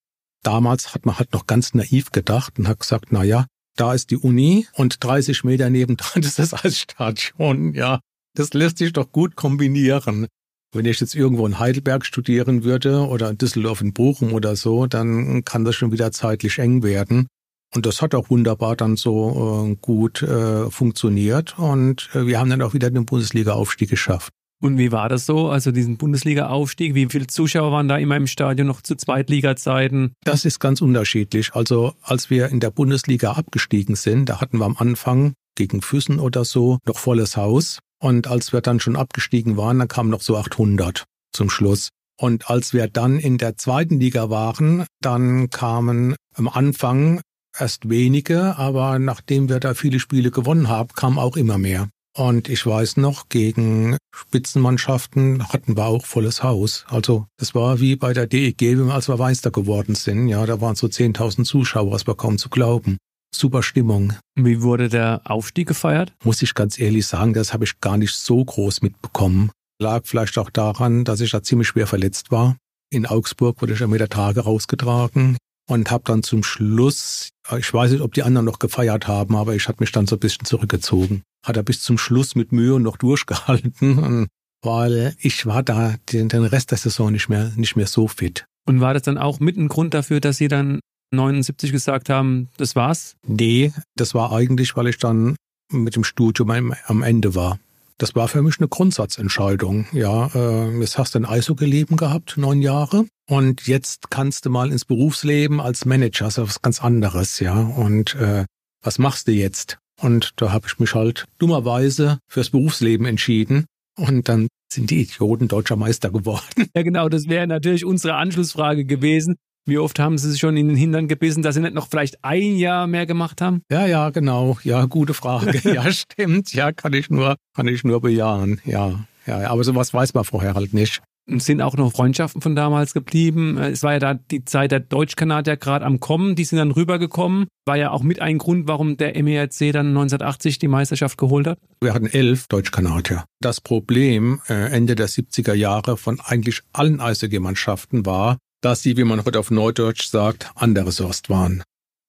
Damals 0.43 0.95
hat 0.95 1.05
man 1.05 1.19
halt 1.19 1.35
noch 1.35 1.47
ganz 1.47 1.75
naiv 1.75 2.13
gedacht 2.13 2.59
und 2.59 2.67
hat 2.67 2.81
gesagt, 2.81 3.07
na 3.11 3.23
ja, 3.23 3.47
da 3.77 3.93
ist 3.93 4.11
die 4.11 4.17
Uni 4.17 4.67
und 4.75 5.05
30 5.05 5.45
Meter 5.45 5.69
nebendran 5.69 6.23
ist 6.23 6.39
das 6.39 6.55
Eisstadion. 6.55 7.75
Ja, 7.75 8.01
das 8.35 8.55
lässt 8.55 8.79
sich 8.79 8.93
doch 8.93 9.13
gut 9.13 9.37
kombinieren. 9.37 10.29
Wenn 10.73 10.85
ich 10.85 11.01
jetzt 11.01 11.17
irgendwo 11.17 11.47
in 11.47 11.59
Heidelberg 11.59 12.07
studieren 12.07 12.63
würde 12.63 13.07
oder 13.07 13.31
in 13.31 13.39
Düsseldorf 13.39 13.81
in 13.81 13.93
Bochum 13.93 14.33
oder 14.33 14.55
so, 14.55 14.87
dann 14.87 15.45
kann 15.45 15.65
das 15.65 15.75
schon 15.75 15.91
wieder 15.91 16.13
zeitlich 16.13 16.59
eng 16.59 16.83
werden. 16.83 17.27
Und 17.75 17.87
das 17.87 18.03
hat 18.03 18.15
auch 18.15 18.31
wunderbar 18.31 18.77
dann 18.77 18.97
so 18.97 19.69
äh, 19.71 19.77
gut 19.81 20.23
äh, 20.23 20.71
funktioniert 20.71 21.59
und 21.59 22.11
äh, 22.15 22.27
wir 22.27 22.41
haben 22.41 22.51
dann 22.51 22.63
auch 22.63 22.75
wieder 22.75 22.91
den 22.91 23.07
Bundesliga-Aufstieg 23.07 23.89
geschafft. 23.91 24.33
Und 24.63 24.77
wie 24.77 24.93
war 24.93 25.09
das 25.09 25.25
so? 25.25 25.49
Also 25.49 25.73
diesen 25.73 25.97
Bundesliga-Aufstieg, 25.97 26.95
wie 26.95 27.07
viele 27.07 27.27
Zuschauer 27.27 27.73
waren 27.73 27.89
da 27.89 27.97
immer 27.97 28.17
im 28.17 28.27
Stadion 28.27 28.67
noch 28.67 28.83
zu 28.83 28.95
Zweitliga-Zeiten? 28.95 30.13
Das 30.25 30.45
ist 30.45 30.59
ganz 30.59 30.83
unterschiedlich. 30.83 31.55
Also 31.55 31.95
als 32.03 32.29
wir 32.29 32.49
in 32.49 32.61
der 32.61 32.71
Bundesliga 32.71 33.33
abgestiegen 33.33 33.95
sind, 33.95 34.29
da 34.29 34.41
hatten 34.41 34.59
wir 34.59 34.67
am 34.67 34.77
Anfang 34.77 35.33
gegen 35.55 35.81
Füssen 35.81 36.21
oder 36.21 36.45
so 36.45 36.79
noch 36.87 36.99
volles 36.99 37.37
Haus. 37.37 37.79
Und 38.01 38.27
als 38.27 38.53
wir 38.53 38.61
dann 38.61 38.81
schon 38.81 38.97
abgestiegen 38.97 39.57
waren, 39.57 39.79
dann 39.79 39.89
kamen 39.89 40.11
noch 40.11 40.23
so 40.23 40.37
800 40.37 41.05
zum 41.33 41.51
Schluss. 41.51 41.91
Und 42.19 42.51
als 42.51 42.73
wir 42.73 42.89
dann 42.89 43.19
in 43.19 43.39
der 43.39 43.57
zweiten 43.57 44.01
Liga 44.01 44.31
waren, 44.31 44.85
dann 45.01 45.51
kamen 45.51 46.17
am 46.35 46.49
Anfang 46.49 47.21
erst 47.59 47.89
wenige, 47.89 48.57
aber 48.57 48.99
nachdem 48.99 49.49
wir 49.49 49.61
da 49.61 49.75
viele 49.75 50.01
Spiele 50.01 50.31
gewonnen 50.31 50.69
haben, 50.69 50.91
kamen 50.95 51.19
auch 51.19 51.37
immer 51.37 51.59
mehr. 51.59 51.89
Und 52.17 52.49
ich 52.49 52.67
weiß 52.67 52.97
noch, 52.97 53.29
gegen 53.29 53.97
Spitzenmannschaften 54.15 55.49
hatten 55.49 55.77
wir 55.77 55.87
auch 55.87 56.05
volles 56.05 56.43
Haus. 56.43 56.85
Also 56.89 57.27
das 57.39 57.55
war 57.55 57.81
wie 57.81 57.97
bei 57.97 58.13
der 58.13 58.27
DEG, 58.27 58.79
als 58.91 59.09
wir 59.09 59.17
Meister 59.17 59.51
geworden 59.51 59.95
sind. 59.95 60.29
Ja, 60.29 60.45
da 60.45 60.61
waren 60.61 60.75
so 60.75 60.89
10.000 60.89 61.45
Zuschauer, 61.45 61.93
das 61.93 62.07
war 62.07 62.17
kaum 62.17 62.37
zu 62.37 62.49
glauben 62.49 62.99
super 63.35 63.63
Stimmung. 63.63 64.15
Wie 64.37 64.63
wurde 64.63 64.89
der 64.89 65.23
Aufstieg 65.25 65.69
gefeiert? 65.69 66.13
Muss 66.25 66.43
ich 66.43 66.55
ganz 66.55 66.79
ehrlich 66.79 67.07
sagen, 67.07 67.33
das 67.33 67.53
habe 67.53 67.65
ich 67.65 67.81
gar 67.81 67.97
nicht 67.97 68.15
so 68.15 68.45
groß 68.45 68.83
mitbekommen. 68.83 69.51
Lag 69.81 70.03
vielleicht 70.05 70.37
auch 70.39 70.51
daran, 70.51 71.05
dass 71.05 71.21
ich 71.21 71.31
da 71.31 71.43
ziemlich 71.43 71.69
schwer 71.69 71.87
verletzt 71.87 72.31
war. 72.31 72.57
In 72.93 73.07
Augsburg 73.07 73.63
wurde 73.63 73.73
ich 73.73 73.81
ja 73.81 73.87
mit 73.87 74.01
der 74.01 74.09
Tage 74.09 74.41
rausgetragen 74.41 75.37
und 75.69 75.91
habe 75.91 76.05
dann 76.07 76.23
zum 76.23 76.43
Schluss, 76.43 77.31
ich 77.57 77.73
weiß 77.73 77.93
nicht, 77.93 78.01
ob 78.01 78.13
die 78.13 78.25
anderen 78.25 78.45
noch 78.45 78.59
gefeiert 78.59 79.07
haben, 79.07 79.37
aber 79.37 79.55
ich 79.55 79.69
hatte 79.69 79.81
mich 79.81 79.93
dann 79.93 80.07
so 80.07 80.17
ein 80.17 80.21
bisschen 80.21 80.45
zurückgezogen. 80.45 81.23
Hat 81.47 81.57
er 81.57 81.63
bis 81.63 81.83
zum 81.83 81.97
Schluss 81.97 82.35
mit 82.35 82.53
Mühe 82.53 82.81
noch 82.81 82.97
durchgehalten, 82.97 84.27
weil 84.63 85.15
ich 85.19 85.47
war 85.47 85.63
da 85.63 85.95
den, 86.13 86.29
den 86.29 86.45
Rest 86.45 86.73
der 86.73 86.79
Saison 86.79 87.13
nicht 87.13 87.29
mehr, 87.29 87.53
nicht 87.57 87.77
mehr 87.77 87.87
so 87.87 88.09
fit. 88.09 88.45
Und 88.67 88.81
war 88.81 88.93
das 88.93 89.05
dann 89.05 89.17
auch 89.17 89.41
mit 89.41 89.57
ein 89.57 89.69
Grund 89.69 89.95
dafür, 89.95 90.21
dass 90.21 90.37
Sie 90.37 90.49
dann 90.49 90.81
79 91.11 91.73
gesagt 91.73 92.09
haben, 92.09 92.49
das 92.57 92.77
war's? 92.77 93.17
Nee, 93.27 93.73
das 93.97 94.15
war 94.15 94.33
eigentlich, 94.33 94.77
weil 94.77 94.89
ich 94.89 94.99
dann 94.99 95.37
mit 95.71 95.97
dem 95.97 96.05
Studium 96.05 96.75
am 96.87 97.03
Ende 97.03 97.35
war. 97.35 97.59
Das 97.99 98.15
war 98.15 98.29
für 98.29 98.41
mich 98.41 98.59
eine 98.59 98.69
Grundsatzentscheidung. 98.69 99.87
Ja, 99.93 100.31
äh, 100.35 100.81
jetzt 100.81 100.97
hast 100.97 101.15
du 101.15 101.19
ein 101.19 101.27
Eishockey-Leben 101.27 101.97
gehabt, 101.97 102.39
neun 102.39 102.63
Jahre. 102.63 103.05
Und 103.29 103.67
jetzt 103.67 104.11
kannst 104.11 104.47
du 104.47 104.51
mal 104.51 104.73
ins 104.73 104.87
Berufsleben 104.87 105.61
als 105.61 105.85
Manager, 105.85 106.25
das 106.25 106.39
ist 106.39 106.49
was 106.49 106.63
ganz 106.63 106.83
anderes, 106.83 107.41
ja. 107.41 107.61
Und 107.61 108.15
äh, 108.15 108.47
was 108.83 108.99
machst 108.99 109.29
du 109.29 109.33
jetzt? 109.33 109.79
Und 110.01 110.33
da 110.37 110.51
habe 110.51 110.67
ich 110.67 110.79
mich 110.79 110.95
halt 110.95 111.27
dummerweise 111.39 112.21
fürs 112.27 112.49
Berufsleben 112.49 113.05
entschieden. 113.05 113.67
Und 113.99 114.31
dann 114.31 114.49
sind 114.73 114.91
die 114.91 115.03
Idioten 115.03 115.49
deutscher 115.49 115.77
Meister 115.77 116.11
geworden. 116.11 116.71
Ja, 116.75 116.83
genau, 116.83 117.09
das 117.11 117.29
wäre 117.29 117.47
natürlich 117.47 117.85
unsere 117.85 118.15
Anschlussfrage 118.15 118.87
gewesen. 118.87 119.37
Wie 119.71 119.79
oft 119.79 120.01
haben 120.01 120.19
Sie 120.19 120.29
sich 120.29 120.41
schon 120.41 120.57
in 120.57 120.67
den 120.67 120.77
Hintern 120.77 121.07
gebissen, 121.07 121.45
dass 121.45 121.55
Sie 121.55 121.61
nicht 121.61 121.75
noch 121.75 121.87
vielleicht 121.87 122.25
ein 122.25 122.57
Jahr 122.57 122.89
mehr 122.89 123.07
gemacht 123.07 123.41
haben? 123.41 123.63
Ja, 123.71 123.87
ja, 123.87 124.11
genau. 124.11 124.59
Ja, 124.65 124.85
gute 124.87 125.15
Frage. 125.15 125.57
ja, 125.73 125.93
stimmt. 125.93 126.53
Ja, 126.53 126.73
kann 126.73 126.93
ich 126.93 127.09
nur, 127.09 127.37
kann 127.55 127.69
ich 127.69 127.85
nur 127.85 128.01
bejahen. 128.01 128.61
Ja, 128.65 129.05
ja, 129.27 129.49
aber 129.49 129.63
sowas 129.63 129.95
weiß 129.95 130.13
man 130.15 130.25
vorher 130.25 130.55
halt 130.55 130.75
nicht. 130.75 131.03
Sind 131.29 131.63
auch 131.63 131.77
noch 131.77 131.93
Freundschaften 131.93 132.43
von 132.43 132.57
damals 132.57 132.95
geblieben. 132.95 133.59
Es 133.59 133.85
war 133.85 133.93
ja 133.93 133.99
da 134.01 134.15
die 134.15 134.45
Zeit 134.45 134.73
der 134.73 134.81
Deutschkanadier 134.81 135.57
gerade 135.57 135.85
am 135.85 136.01
Kommen. 136.01 136.35
Die 136.35 136.43
sind 136.43 136.59
dann 136.59 136.73
rübergekommen. 136.73 137.47
War 137.65 137.77
ja 137.77 137.93
auch 137.93 138.03
mit 138.03 138.21
ein 138.21 138.39
Grund, 138.39 138.67
warum 138.67 138.97
der 138.97 139.23
MERC 139.23 139.73
dann 139.73 139.89
1980 139.91 140.59
die 140.59 140.67
Meisterschaft 140.67 141.17
geholt 141.17 141.47
hat. 141.47 141.61
Wir 141.81 141.95
hatten 141.95 142.09
elf 142.09 142.49
Deutschkanadier. 142.49 143.25
Das 143.41 143.61
Problem 143.61 144.41
äh, 144.49 144.73
Ende 144.73 144.97
der 144.97 145.09
70er 145.09 145.55
Jahre 145.55 145.97
von 145.97 146.19
eigentlich 146.19 146.63
allen 146.73 147.01
Eishockey-Mannschaften 147.01 148.05
war, 148.05 148.39
dass 148.61 148.83
sie, 148.83 148.97
wie 148.97 149.05
man 149.05 149.25
heute 149.25 149.39
auf 149.39 149.51
Neudeutsch 149.51 150.05
sagt, 150.05 150.51
andere 150.55 150.93
Sorst 150.93 151.31
waren. 151.31 151.63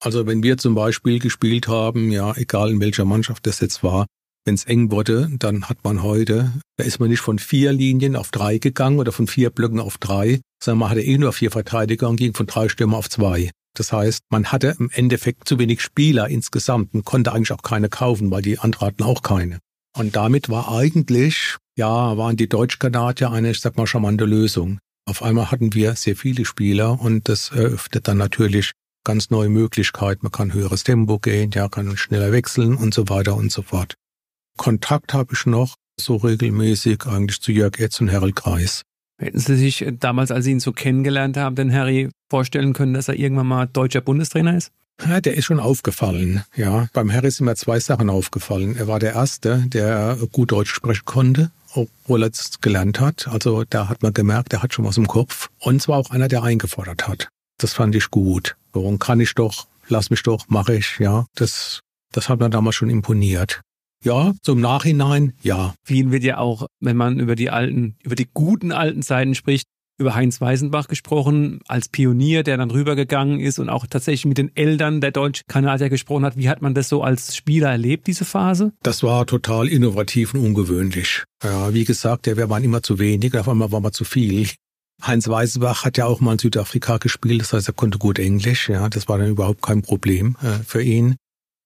Also 0.04 0.26
wenn 0.26 0.44
wir 0.44 0.58
zum 0.58 0.76
Beispiel 0.76 1.20
gespielt 1.20 1.68
haben, 1.68 2.12
ja, 2.12 2.36
egal 2.36 2.72
in 2.72 2.82
welcher 2.82 3.06
Mannschaft 3.06 3.46
das 3.46 3.60
jetzt 3.60 3.84
war, 3.84 4.08
wenn 4.46 4.56
es 4.56 4.66
eng 4.66 4.90
wurde, 4.90 5.30
dann 5.38 5.70
hat 5.70 5.84
man 5.84 6.02
heute, 6.02 6.52
da 6.78 6.84
ist 6.84 7.00
man 7.00 7.10
nicht 7.10 7.20
von 7.20 7.38
vier 7.38 7.72
Linien 7.72 8.16
auf 8.16 8.32
drei 8.32 8.58
gegangen 8.58 9.00
oder 9.00 9.12
von 9.12 9.28
vier 9.28 9.52
Blöcken 9.52 9.80
auf 9.80 10.00
drei, 10.00 10.42
sondern 10.64 10.80
man 10.80 10.90
hatte 10.90 11.02
eh 11.02 11.18
nur 11.18 11.34
vier 11.34 11.52
Verteidiger 11.52 12.10
und 12.10 12.16
ging 12.16 12.34
von 12.34 12.48
drei 12.48 12.68
Stürmer 12.68 12.98
auf 12.98 13.10
zwei. 13.10 13.52
Das 13.76 13.94
heißt, 13.94 14.24
man 14.30 14.52
hatte 14.52 14.76
im 14.80 14.90
Endeffekt 14.92 15.48
zu 15.48 15.60
wenig 15.60 15.82
Spieler 15.82 16.28
insgesamt 16.28 16.94
und 16.94 17.06
konnte 17.06 17.32
eigentlich 17.32 17.52
auch 17.52 17.62
keine 17.62 17.90
kaufen, 17.90 18.32
weil 18.32 18.42
die 18.42 18.60
anderen 18.60 18.88
hatten 18.88 19.04
auch 19.04 19.22
keine. 19.22 19.60
Und 19.96 20.16
damit 20.16 20.50
war 20.50 20.72
eigentlich, 20.72 21.58
ja, 21.78 22.18
waren 22.18 22.36
die 22.38 22.50
Deutschkanadier 22.50 23.32
eine, 23.32 23.52
ich 23.52 23.62
sag 23.62 23.78
mal, 23.78 23.88
charmante 23.88 24.26
Lösung. 24.26 24.80
Auf 25.12 25.24
einmal 25.24 25.52
hatten 25.52 25.74
wir 25.74 25.98
sehr 25.98 26.16
viele 26.16 26.46
Spieler 26.46 26.98
und 27.02 27.28
das 27.28 27.50
eröffnet 27.52 28.08
dann 28.08 28.18
natürlich 28.18 28.72
ganz 29.04 29.30
neue 29.30 29.50
Möglichkeiten. 29.50 30.22
Man 30.22 30.32
kann 30.32 30.54
höheres 30.54 30.86
Tempo 30.86 31.20
gehen, 31.20 31.52
ja, 31.54 31.68
kann 31.68 31.98
schneller 31.98 32.32
wechseln 32.32 32.78
und 32.78 32.94
so 32.94 33.10
weiter 33.10 33.36
und 33.36 33.52
so 33.52 33.62
fort. 33.62 33.96
Kontakt 34.56 35.14
habe 35.14 35.34
ich 35.34 35.46
noch 35.46 35.76
so 36.00 36.16
regelmäßig 36.16 37.08
eigentlich 37.08 37.42
zu 37.42 37.52
Jörg 37.52 37.78
Etz 37.78 38.00
und 38.00 38.10
Harold 38.10 38.38
Kreis. 38.38 38.84
Hätten 39.20 39.38
Sie 39.38 39.58
sich 39.58 39.86
damals, 40.00 40.32
als 40.32 40.46
Sie 40.46 40.52
ihn 40.52 40.62
so 40.62 40.72
kennengelernt 40.72 41.36
haben, 41.36 41.58
den 41.58 41.74
Harry 41.74 42.10
vorstellen 42.30 42.72
können, 42.72 42.94
dass 42.94 43.10
er 43.10 43.16
irgendwann 43.16 43.48
mal 43.48 43.68
deutscher 43.68 44.00
Bundestrainer 44.00 44.56
ist? 44.56 44.72
Ja, 45.06 45.20
der 45.20 45.34
ist 45.34 45.44
schon 45.44 45.60
aufgefallen. 45.60 46.46
Ja, 46.56 46.88
beim 46.94 47.12
Harry 47.12 47.32
sind 47.32 47.48
mir 47.48 47.56
zwei 47.58 47.82
Sachen 47.82 48.10
aufgefallen. 48.10 48.78
Er 48.78 48.88
war 48.88 49.00
der 49.00 49.12
Erste, 49.12 49.66
der 49.68 50.18
gut 50.32 50.54
Deutsch 50.54 50.72
sprechen 50.72 51.04
konnte 51.04 51.52
es 51.76 52.62
gelernt 52.62 53.00
hat. 53.00 53.28
Also 53.28 53.64
da 53.70 53.90
hat 53.90 54.04
man 54.04 54.14
gemerkt, 54.14 54.54
er 54.54 54.64
hat 54.64 54.74
schon 54.74 54.86
was 54.86 54.98
im 54.98 55.08
Kopf. 55.08 55.50
Und 55.60 55.82
zwar 55.82 55.98
auch 55.98 56.12
einer, 56.12 56.28
der 56.28 56.44
eingefordert 56.44 57.08
hat. 57.08 57.30
Das 57.58 57.74
fand 57.74 57.96
ich 57.96 58.10
gut. 58.10 58.56
Warum 58.74 59.00
kann 59.00 59.20
ich 59.20 59.36
doch, 59.36 59.68
lass 59.88 60.10
mich 60.10 60.24
doch, 60.24 60.48
mache 60.48 60.76
ich, 60.76 60.98
ja. 61.00 61.26
Das, 61.36 61.82
das 62.12 62.30
hat 62.30 62.40
mir 62.40 62.50
damals 62.50 62.76
schon 62.76 62.90
imponiert. 62.90 63.62
Ja, 64.04 64.34
zum 64.42 64.60
Nachhinein, 64.60 65.34
ja. 65.44 65.76
Vielen 65.84 66.12
wird 66.12 66.24
ja 66.24 66.40
auch, 66.40 66.66
wenn 66.80 66.98
man 66.98 67.20
über 67.20 67.36
die 67.36 67.52
alten, 67.52 67.96
über 68.04 68.16
die 68.16 68.28
guten 68.34 68.72
alten 68.72 69.04
Zeiten 69.04 69.36
spricht, 69.36 69.68
über 70.02 70.16
Heinz 70.16 70.42
Weisenbach 70.42 70.88
gesprochen, 70.88 71.62
als 71.68 71.88
Pionier, 71.88 72.44
der 72.44 72.58
dann 72.58 72.72
rübergegangen 72.72 73.40
ist 73.40 73.60
und 73.60 73.70
auch 73.70 73.86
tatsächlich 73.88 74.26
mit 74.26 74.38
den 74.38 74.56
Eltern 74.56 75.00
der 75.00 75.12
Deutsch-Kanadier 75.12 75.90
gesprochen 75.90 76.26
hat. 76.26 76.36
Wie 76.36 76.50
hat 76.50 76.62
man 76.62 76.74
das 76.74 76.90
so 76.90 77.04
als 77.04 77.36
Spieler 77.36 77.70
erlebt, 77.70 78.08
diese 78.08 78.26
Phase? 78.26 78.74
Das 78.84 79.04
war 79.04 79.26
total 79.26 79.68
innovativ 79.68 80.34
und 80.34 80.42
ungewöhnlich. 80.42 81.24
Ja, 81.44 81.74
wie 81.74 81.86
gesagt, 81.86 82.26
der 82.26 82.50
waren 82.50 82.64
immer 82.64 82.84
zu 82.84 83.00
wenig, 83.00 83.38
auf 83.38 83.48
einmal 83.48 83.72
war 83.72 83.80
man 83.80 83.94
zu 83.94 84.04
viel. 84.04 84.50
Heinz 85.02 85.28
Weisenbach 85.28 85.86
hat 85.86 85.98
ja 85.98 86.06
auch 86.06 86.20
mal 86.20 86.34
in 86.34 86.40
Südafrika 86.40 86.98
gespielt, 86.98 87.42
das 87.42 87.54
heißt, 87.54 87.70
er 87.70 87.74
konnte 87.74 87.98
gut 87.98 88.20
Englisch, 88.20 88.70
ja, 88.70 88.88
das 88.90 89.08
war 89.08 89.18
dann 89.18 89.30
überhaupt 89.30 89.62
kein 89.62 89.82
Problem 89.82 90.36
äh, 90.42 90.64
für 90.64 90.84
ihn, 90.84 91.16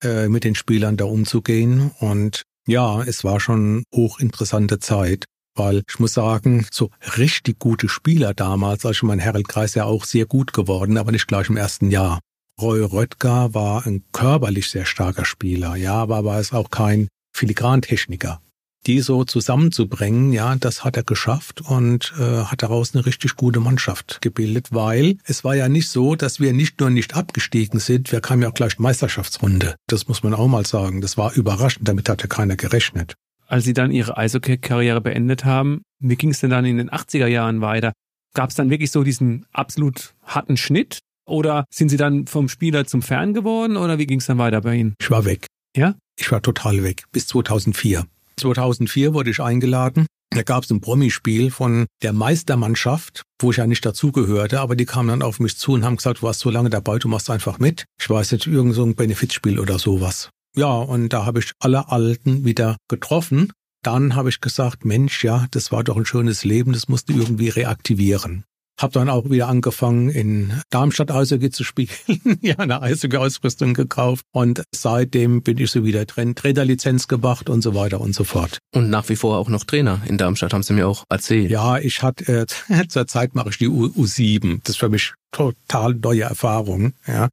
äh, 0.04 0.30
mit 0.30 0.44
den 0.46 0.56
Spielern 0.56 0.96
da 0.96 1.06
umzugehen 1.06 1.92
und 2.00 2.44
ja, 2.68 3.04
es 3.04 3.24
war 3.24 3.40
schon 3.40 3.84
hochinteressante 3.94 4.80
Zeit. 4.80 5.26
Weil 5.56 5.84
ich 5.88 6.00
muss 6.00 6.14
sagen, 6.14 6.66
so 6.70 6.90
richtig 7.18 7.60
gute 7.60 7.88
Spieler 7.88 8.34
damals, 8.34 8.86
also 8.86 9.06
mein 9.06 9.20
Heraldkreis 9.20 9.74
ja 9.74 9.86
auch 9.86 10.04
sehr 10.04 10.26
gut 10.26 10.52
geworden, 10.52 10.98
aber 10.98 11.12
nicht 11.12 11.28
gleich 11.28 11.50
im 11.50 11.58
ersten 11.58 11.90
Jahr. 11.90 12.20
Roy 12.62 12.82
Röttger 12.82 13.54
war 13.54 13.86
ein 13.86 14.04
körperlich 14.12 14.70
sehr 14.70 14.86
starker 14.86 15.26
Spieler, 15.26 15.76
ja, 15.76 15.96
aber 15.96 16.24
war 16.24 16.40
es 16.40 16.54
auch 16.54 16.70
kein 16.70 17.08
Filigrantechniker. 17.36 18.42
Die 18.86 19.02
so 19.02 19.24
zusammenzubringen, 19.24 20.32
ja, 20.32 20.56
das 20.56 20.84
hat 20.84 20.96
er 20.96 21.04
geschafft 21.04 21.62
und 21.62 22.14
äh, 22.20 22.44
hat 22.44 22.62
daraus 22.62 22.94
eine 22.94 23.06
richtig 23.06 23.36
gute 23.36 23.60
Mannschaft 23.60 24.22
gebildet, 24.22 24.68
weil 24.72 25.18
es 25.24 25.44
war 25.44 25.56
ja 25.56 25.68
nicht 25.68 25.90
so, 25.90 26.16
dass 26.16 26.40
wir 26.40 26.54
nicht 26.54 26.80
nur 26.80 26.92
nicht 26.92 27.16
abgestiegen 27.16 27.80
sind, 27.80 28.12
wir 28.12 28.22
kamen 28.22 28.44
ja 28.44 28.50
auch 28.50 28.54
gleich 28.54 28.78
Meisterschaftsrunde. 28.78 29.76
Das 29.88 30.08
muss 30.08 30.22
man 30.22 30.36
auch 30.36 30.48
mal 30.48 30.68
sagen. 30.68 31.02
Das 31.02 31.18
war 31.18 31.34
überraschend, 31.34 31.88
damit 31.88 32.10
hatte 32.10 32.28
keiner 32.28 32.56
gerechnet 32.58 33.16
als 33.48 33.64
sie 33.64 33.74
dann 33.74 33.92
ihre 33.92 34.18
Eishockey-Karriere 34.18 35.02
beendet 35.02 35.46
haben, 35.46 35.82
wie 36.00 36.16
ging 36.16 36.32
es 36.32 36.40
denn 36.40 36.50
dann 36.50 36.66
in 36.66 36.78
den 36.78 36.90
80er 36.90 37.28
Jahren 37.28 37.62
weiter? 37.62 37.94
Gab 38.34 38.50
es 38.50 38.56
dann 38.56 38.70
wirklich 38.70 38.92
so 38.92 39.04
diesen 39.04 39.46
absolut 39.52 40.14
harten 40.24 40.58
Schnitt? 40.58 41.00
Oder 41.28 41.66
sind 41.74 41.90
sie 41.90 41.98
dann 41.98 42.28
vom 42.28 42.50
Spieler 42.50 42.86
zum 42.86 43.02
Fan 43.02 43.34
geworden? 43.34 43.78
Oder 43.78 43.98
wie 43.98 44.06
ging 44.06 44.20
es 44.20 44.28
dann 44.28 44.38
weiter 44.38 44.62
bei 44.62 44.76
Ihnen? 44.76 44.96
Ich 45.00 45.10
war 45.10 45.26
weg. 45.26 45.48
Ja? 45.76 45.96
Ich 46.20 46.32
war 46.32 46.42
total 46.42 46.84
weg. 46.84 47.06
Bis 47.12 47.28
2004. 47.28 48.06
2004 48.38 49.14
wurde 49.14 49.32
ich 49.32 49.42
eingeladen. 49.42 50.06
Da 50.32 50.44
gab 50.44 50.64
es 50.64 50.70
ein 50.70 50.82
Promispiel 50.82 51.50
von 51.50 51.86
der 52.04 52.12
Meistermannschaft, 52.12 53.22
wo 53.40 53.52
ich 53.52 53.58
ja 53.58 53.68
nicht 53.68 53.86
dazugehörte, 53.86 54.60
aber 54.60 54.76
die 54.76 54.86
kamen 54.86 55.08
dann 55.08 55.22
auf 55.22 55.40
mich 55.40 55.58
zu 55.58 55.72
und 55.72 55.86
haben 55.86 55.96
gesagt, 55.96 56.20
du 56.20 56.24
warst 56.24 56.42
so 56.42 56.50
lange 56.50 56.70
dabei, 56.70 57.00
du 57.00 57.08
machst 57.08 57.30
einfach 57.30 57.58
mit. 57.58 57.86
Ich 58.02 58.10
weiß 58.10 58.34
nicht, 58.34 58.46
irgend 58.46 58.74
so 58.74 58.84
ein 58.84 58.96
Benefizspiel 58.96 59.60
oder 59.60 59.80
sowas. 59.80 60.30
Ja, 60.56 60.74
und 60.74 61.10
da 61.10 61.26
habe 61.26 61.40
ich 61.40 61.52
alle 61.60 61.90
Alten 61.90 62.46
wieder 62.46 62.78
getroffen. 62.88 63.52
Dann 63.84 64.16
habe 64.16 64.30
ich 64.30 64.42
gesagt, 64.42 64.86
Mensch, 64.86 65.24
ja, 65.24 65.46
das 65.52 65.72
war 65.72 65.84
doch 65.84 65.98
ein 65.98 66.06
schönes 66.06 66.44
Leben, 66.44 66.74
das 66.74 66.88
musste 66.88 67.14
irgendwie 67.14 67.50
reaktivieren. 67.50 68.46
Hab 68.80 68.92
dann 68.92 69.10
auch 69.10 69.30
wieder 69.30 69.48
angefangen, 69.48 70.10
in 70.10 70.60
Darmstadt 70.70 71.10
Eishockey 71.10 71.50
zu 71.50 71.64
spielen, 71.64 71.90
ja, 72.42 72.58
eine 72.58 72.82
Eishockey-Ausrüstung 72.82 73.74
gekauft 73.74 74.26
und 74.34 74.64
seitdem 74.74 75.44
bin 75.44 75.58
ich 75.60 75.72
so 75.72 75.86
wieder 75.86 76.06
drin, 76.06 76.36
Trainerlizenz 76.36 77.08
gemacht 77.08 77.50
und 77.50 77.62
so 77.62 77.74
weiter 77.74 78.02
und 78.02 78.14
so 78.14 78.26
fort. 78.26 78.58
Und 78.74 78.90
nach 78.90 79.08
wie 79.08 79.16
vor 79.16 79.38
auch 79.38 79.48
noch 79.50 79.64
Trainer 79.64 80.02
in 80.08 80.18
Darmstadt, 80.18 80.54
haben 80.54 80.64
Sie 80.64 80.74
mir 80.74 80.88
auch 80.88 81.06
erzählt. 81.10 81.52
Ja, 81.52 81.78
ich 81.78 82.02
hatte, 82.02 82.48
äh, 82.70 82.88
zurzeit 82.90 83.34
mache 83.36 83.50
ich 83.50 83.58
die 83.58 83.70
U 83.70 83.86
U7. 83.86 84.60
Das 84.64 84.72
ist 84.72 84.80
für 84.80 84.90
mich 84.90 85.14
total 85.32 85.94
neue 85.94 86.24
Erfahrung, 86.24 86.94
ja. 87.08 87.30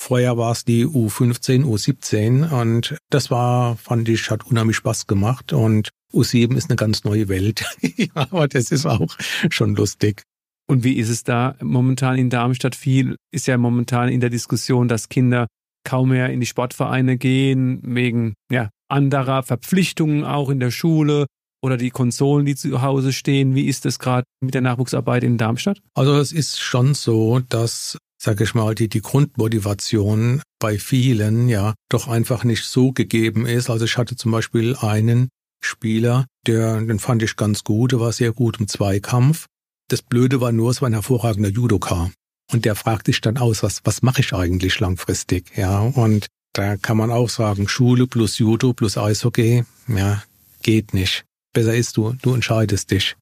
Vorher 0.00 0.36
war 0.36 0.52
es 0.52 0.64
die 0.64 0.86
U15, 0.86 1.64
U17 1.64 2.50
und 2.50 2.96
das 3.10 3.30
war, 3.30 3.76
fand 3.76 4.08
ich, 4.08 4.30
hat 4.30 4.46
unheimlich 4.46 4.76
Spaß 4.76 5.06
gemacht 5.06 5.52
und 5.52 5.90
U7 6.12 6.56
ist 6.56 6.70
eine 6.70 6.76
ganz 6.76 7.04
neue 7.04 7.28
Welt. 7.28 7.64
aber 8.14 8.48
das 8.48 8.70
ist 8.70 8.86
auch 8.86 9.16
schon 9.50 9.74
lustig. 9.74 10.22
Und 10.68 10.84
wie 10.84 10.94
ist 10.94 11.08
es 11.08 11.24
da 11.24 11.56
momentan 11.62 12.16
in 12.16 12.30
Darmstadt? 12.30 12.76
Viel 12.76 13.16
ist 13.32 13.46
ja 13.46 13.56
momentan 13.56 14.08
in 14.08 14.20
der 14.20 14.30
Diskussion, 14.30 14.86
dass 14.86 15.08
Kinder 15.08 15.46
kaum 15.84 16.10
mehr 16.10 16.30
in 16.30 16.40
die 16.40 16.46
Sportvereine 16.46 17.16
gehen, 17.16 17.80
wegen 17.82 18.34
ja, 18.50 18.68
anderer 18.88 19.42
Verpflichtungen 19.42 20.24
auch 20.24 20.50
in 20.50 20.60
der 20.60 20.70
Schule 20.70 21.26
oder 21.62 21.76
die 21.76 21.90
Konsolen, 21.90 22.46
die 22.46 22.54
zu 22.54 22.82
Hause 22.82 23.12
stehen. 23.12 23.54
Wie 23.54 23.66
ist 23.66 23.86
es 23.86 23.98
gerade 23.98 24.24
mit 24.40 24.54
der 24.54 24.60
Nachwuchsarbeit 24.60 25.24
in 25.24 25.38
Darmstadt? 25.38 25.80
Also 25.94 26.18
es 26.18 26.32
ist 26.32 26.60
schon 26.60 26.94
so, 26.94 27.40
dass 27.40 27.98
sage 28.20 28.44
ich 28.44 28.54
mal, 28.54 28.74
die, 28.74 28.88
die 28.88 29.00
Grundmotivation 29.00 30.42
bei 30.58 30.78
vielen 30.78 31.48
ja 31.48 31.74
doch 31.88 32.08
einfach 32.08 32.44
nicht 32.44 32.64
so 32.64 32.92
gegeben 32.92 33.46
ist. 33.46 33.70
Also 33.70 33.84
ich 33.84 33.96
hatte 33.96 34.16
zum 34.16 34.32
Beispiel 34.32 34.76
einen 34.76 35.28
Spieler, 35.60 36.26
der, 36.46 36.80
den 36.80 36.98
fand 36.98 37.22
ich 37.22 37.36
ganz 37.36 37.64
gut, 37.64 37.92
der 37.92 38.00
war 38.00 38.12
sehr 38.12 38.32
gut 38.32 38.60
im 38.60 38.68
Zweikampf. 38.68 39.46
Das 39.88 40.02
Blöde 40.02 40.40
war 40.40 40.52
nur, 40.52 40.70
es 40.70 40.82
war 40.82 40.88
ein 40.88 40.94
hervorragender 40.94 41.50
Judoka. 41.50 42.10
Und 42.50 42.64
der 42.64 42.74
fragt 42.74 43.06
sich 43.06 43.20
dann 43.20 43.38
aus, 43.38 43.62
was, 43.62 43.80
was 43.84 44.02
mache 44.02 44.20
ich 44.20 44.32
eigentlich 44.32 44.80
langfristig? 44.80 45.56
Ja, 45.56 45.80
und 45.80 46.26
da 46.54 46.76
kann 46.76 46.96
man 46.96 47.10
auch 47.10 47.28
sagen, 47.28 47.68
Schule 47.68 48.06
plus 48.06 48.38
Judo 48.38 48.72
plus 48.72 48.96
Eishockey, 48.96 49.64
ja, 49.86 50.22
geht 50.62 50.94
nicht. 50.94 51.24
Besser 51.52 51.74
ist 51.74 51.96
du, 51.96 52.14
du 52.22 52.34
entscheidest 52.34 52.90
dich. 52.90 53.16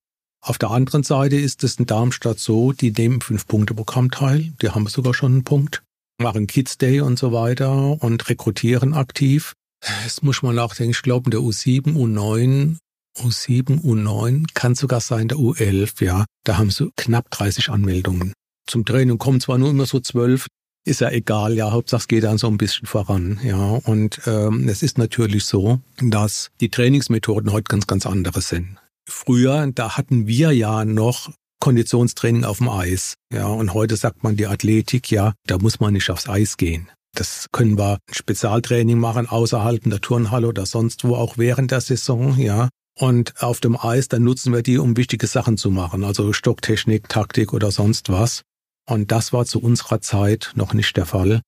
Auf 0.46 0.58
der 0.58 0.70
anderen 0.70 1.02
Seite 1.02 1.34
ist 1.34 1.64
es 1.64 1.74
in 1.74 1.86
Darmstadt 1.86 2.38
so, 2.38 2.70
die 2.70 2.92
nehmen 2.92 3.20
Fünf-Punkte-Programm 3.20 4.12
teil, 4.12 4.52
die 4.62 4.70
haben 4.70 4.86
sogar 4.86 5.12
schon 5.12 5.32
einen 5.32 5.44
Punkt, 5.44 5.82
machen 6.22 6.46
Kids 6.46 6.78
Day 6.78 7.00
und 7.00 7.18
so 7.18 7.32
weiter 7.32 8.00
und 8.00 8.28
rekrutieren 8.28 8.94
aktiv. 8.94 9.54
Das 9.80 10.22
muss 10.22 10.42
man 10.42 10.54
nachdenken, 10.54 10.92
ich 10.92 11.02
glaube 11.02 11.24
in 11.24 11.30
der 11.32 11.40
U7, 11.40 11.94
U9, 11.94 12.76
U7, 13.18 13.82
U9, 13.82 14.46
kann 14.54 14.76
sogar 14.76 15.00
sein 15.00 15.26
der 15.26 15.38
U11, 15.38 16.04
ja, 16.04 16.24
da 16.44 16.58
haben 16.58 16.70
sie 16.70 16.92
knapp 16.96 17.28
30 17.32 17.70
Anmeldungen. 17.70 18.32
Zum 18.68 18.84
Training 18.84 19.18
kommen 19.18 19.40
zwar 19.40 19.58
nur 19.58 19.70
immer 19.70 19.86
so 19.86 19.98
zwölf, 19.98 20.46
ist 20.84 21.00
ja 21.00 21.10
egal, 21.10 21.54
ja, 21.54 21.72
Hauptsache 21.72 22.02
es 22.02 22.06
geht 22.08 22.22
dann 22.22 22.38
so 22.38 22.46
ein 22.46 22.56
bisschen 22.56 22.86
voran, 22.86 23.40
ja. 23.42 23.80
Und 23.82 24.20
ähm, 24.26 24.68
es 24.68 24.84
ist 24.84 24.96
natürlich 24.96 25.44
so, 25.44 25.80
dass 26.00 26.50
die 26.60 26.68
Trainingsmethoden 26.68 27.50
heute 27.50 27.64
ganz, 27.64 27.88
ganz 27.88 28.06
andere 28.06 28.40
sind. 28.40 28.78
Früher, 29.08 29.70
da 29.74 29.96
hatten 29.96 30.26
wir 30.26 30.52
ja 30.52 30.84
noch 30.84 31.30
Konditionstraining 31.60 32.44
auf 32.44 32.58
dem 32.58 32.68
Eis, 32.68 33.14
ja, 33.32 33.46
und 33.46 33.72
heute 33.72 33.96
sagt 33.96 34.22
man 34.22 34.36
die 34.36 34.46
Athletik, 34.46 35.10
ja, 35.10 35.32
da 35.46 35.58
muss 35.58 35.80
man 35.80 35.94
nicht 35.94 36.10
aufs 36.10 36.28
Eis 36.28 36.56
gehen. 36.56 36.90
Das 37.14 37.46
können 37.50 37.78
wir 37.78 37.98
Spezialtraining 38.10 38.98
machen 38.98 39.26
außerhalb 39.26 39.82
der 39.84 40.00
Turnhalle 40.00 40.48
oder 40.48 40.66
sonst 40.66 41.04
wo, 41.04 41.16
auch 41.16 41.38
während 41.38 41.70
der 41.70 41.80
Saison, 41.80 42.38
ja. 42.38 42.68
Und 42.98 43.42
auf 43.42 43.60
dem 43.60 43.76
Eis, 43.78 44.08
dann 44.08 44.24
nutzen 44.24 44.52
wir 44.52 44.62
die, 44.62 44.78
um 44.78 44.96
wichtige 44.96 45.26
Sachen 45.26 45.56
zu 45.56 45.70
machen, 45.70 46.04
also 46.04 46.32
Stocktechnik, 46.32 47.08
Taktik 47.08 47.52
oder 47.52 47.70
sonst 47.70 48.10
was. 48.10 48.42
Und 48.88 49.12
das 49.12 49.32
war 49.32 49.44
zu 49.44 49.60
unserer 49.60 50.00
Zeit 50.00 50.52
noch 50.54 50.72
nicht 50.72 50.96
der 50.96 51.06
Fall. 51.06 51.40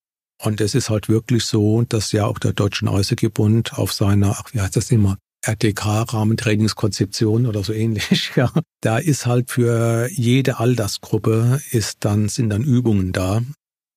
Und 0.42 0.60
es 0.60 0.74
ist 0.74 0.90
halt 0.90 1.08
wirklich 1.08 1.44
so, 1.44 1.82
dass 1.82 2.12
ja 2.12 2.26
auch 2.26 2.38
der 2.38 2.52
Deutsche 2.52 2.86
Eishockeybund 2.86 3.78
auf 3.78 3.92
seiner, 3.92 4.36
ach, 4.38 4.52
wie 4.52 4.60
heißt 4.60 4.76
das 4.76 4.90
immer, 4.90 5.18
RTK-Rahmentrainingskonzeption 5.46 7.46
oder 7.46 7.64
so 7.64 7.72
ähnlich, 7.72 8.32
ja. 8.36 8.52
Da 8.80 8.98
ist 8.98 9.26
halt 9.26 9.50
für 9.50 10.08
jede 10.12 10.58
Altersgruppe 10.58 11.60
ist 11.70 11.98
dann, 12.00 12.28
sind 12.28 12.50
dann 12.50 12.64
Übungen 12.64 13.12
da. 13.12 13.42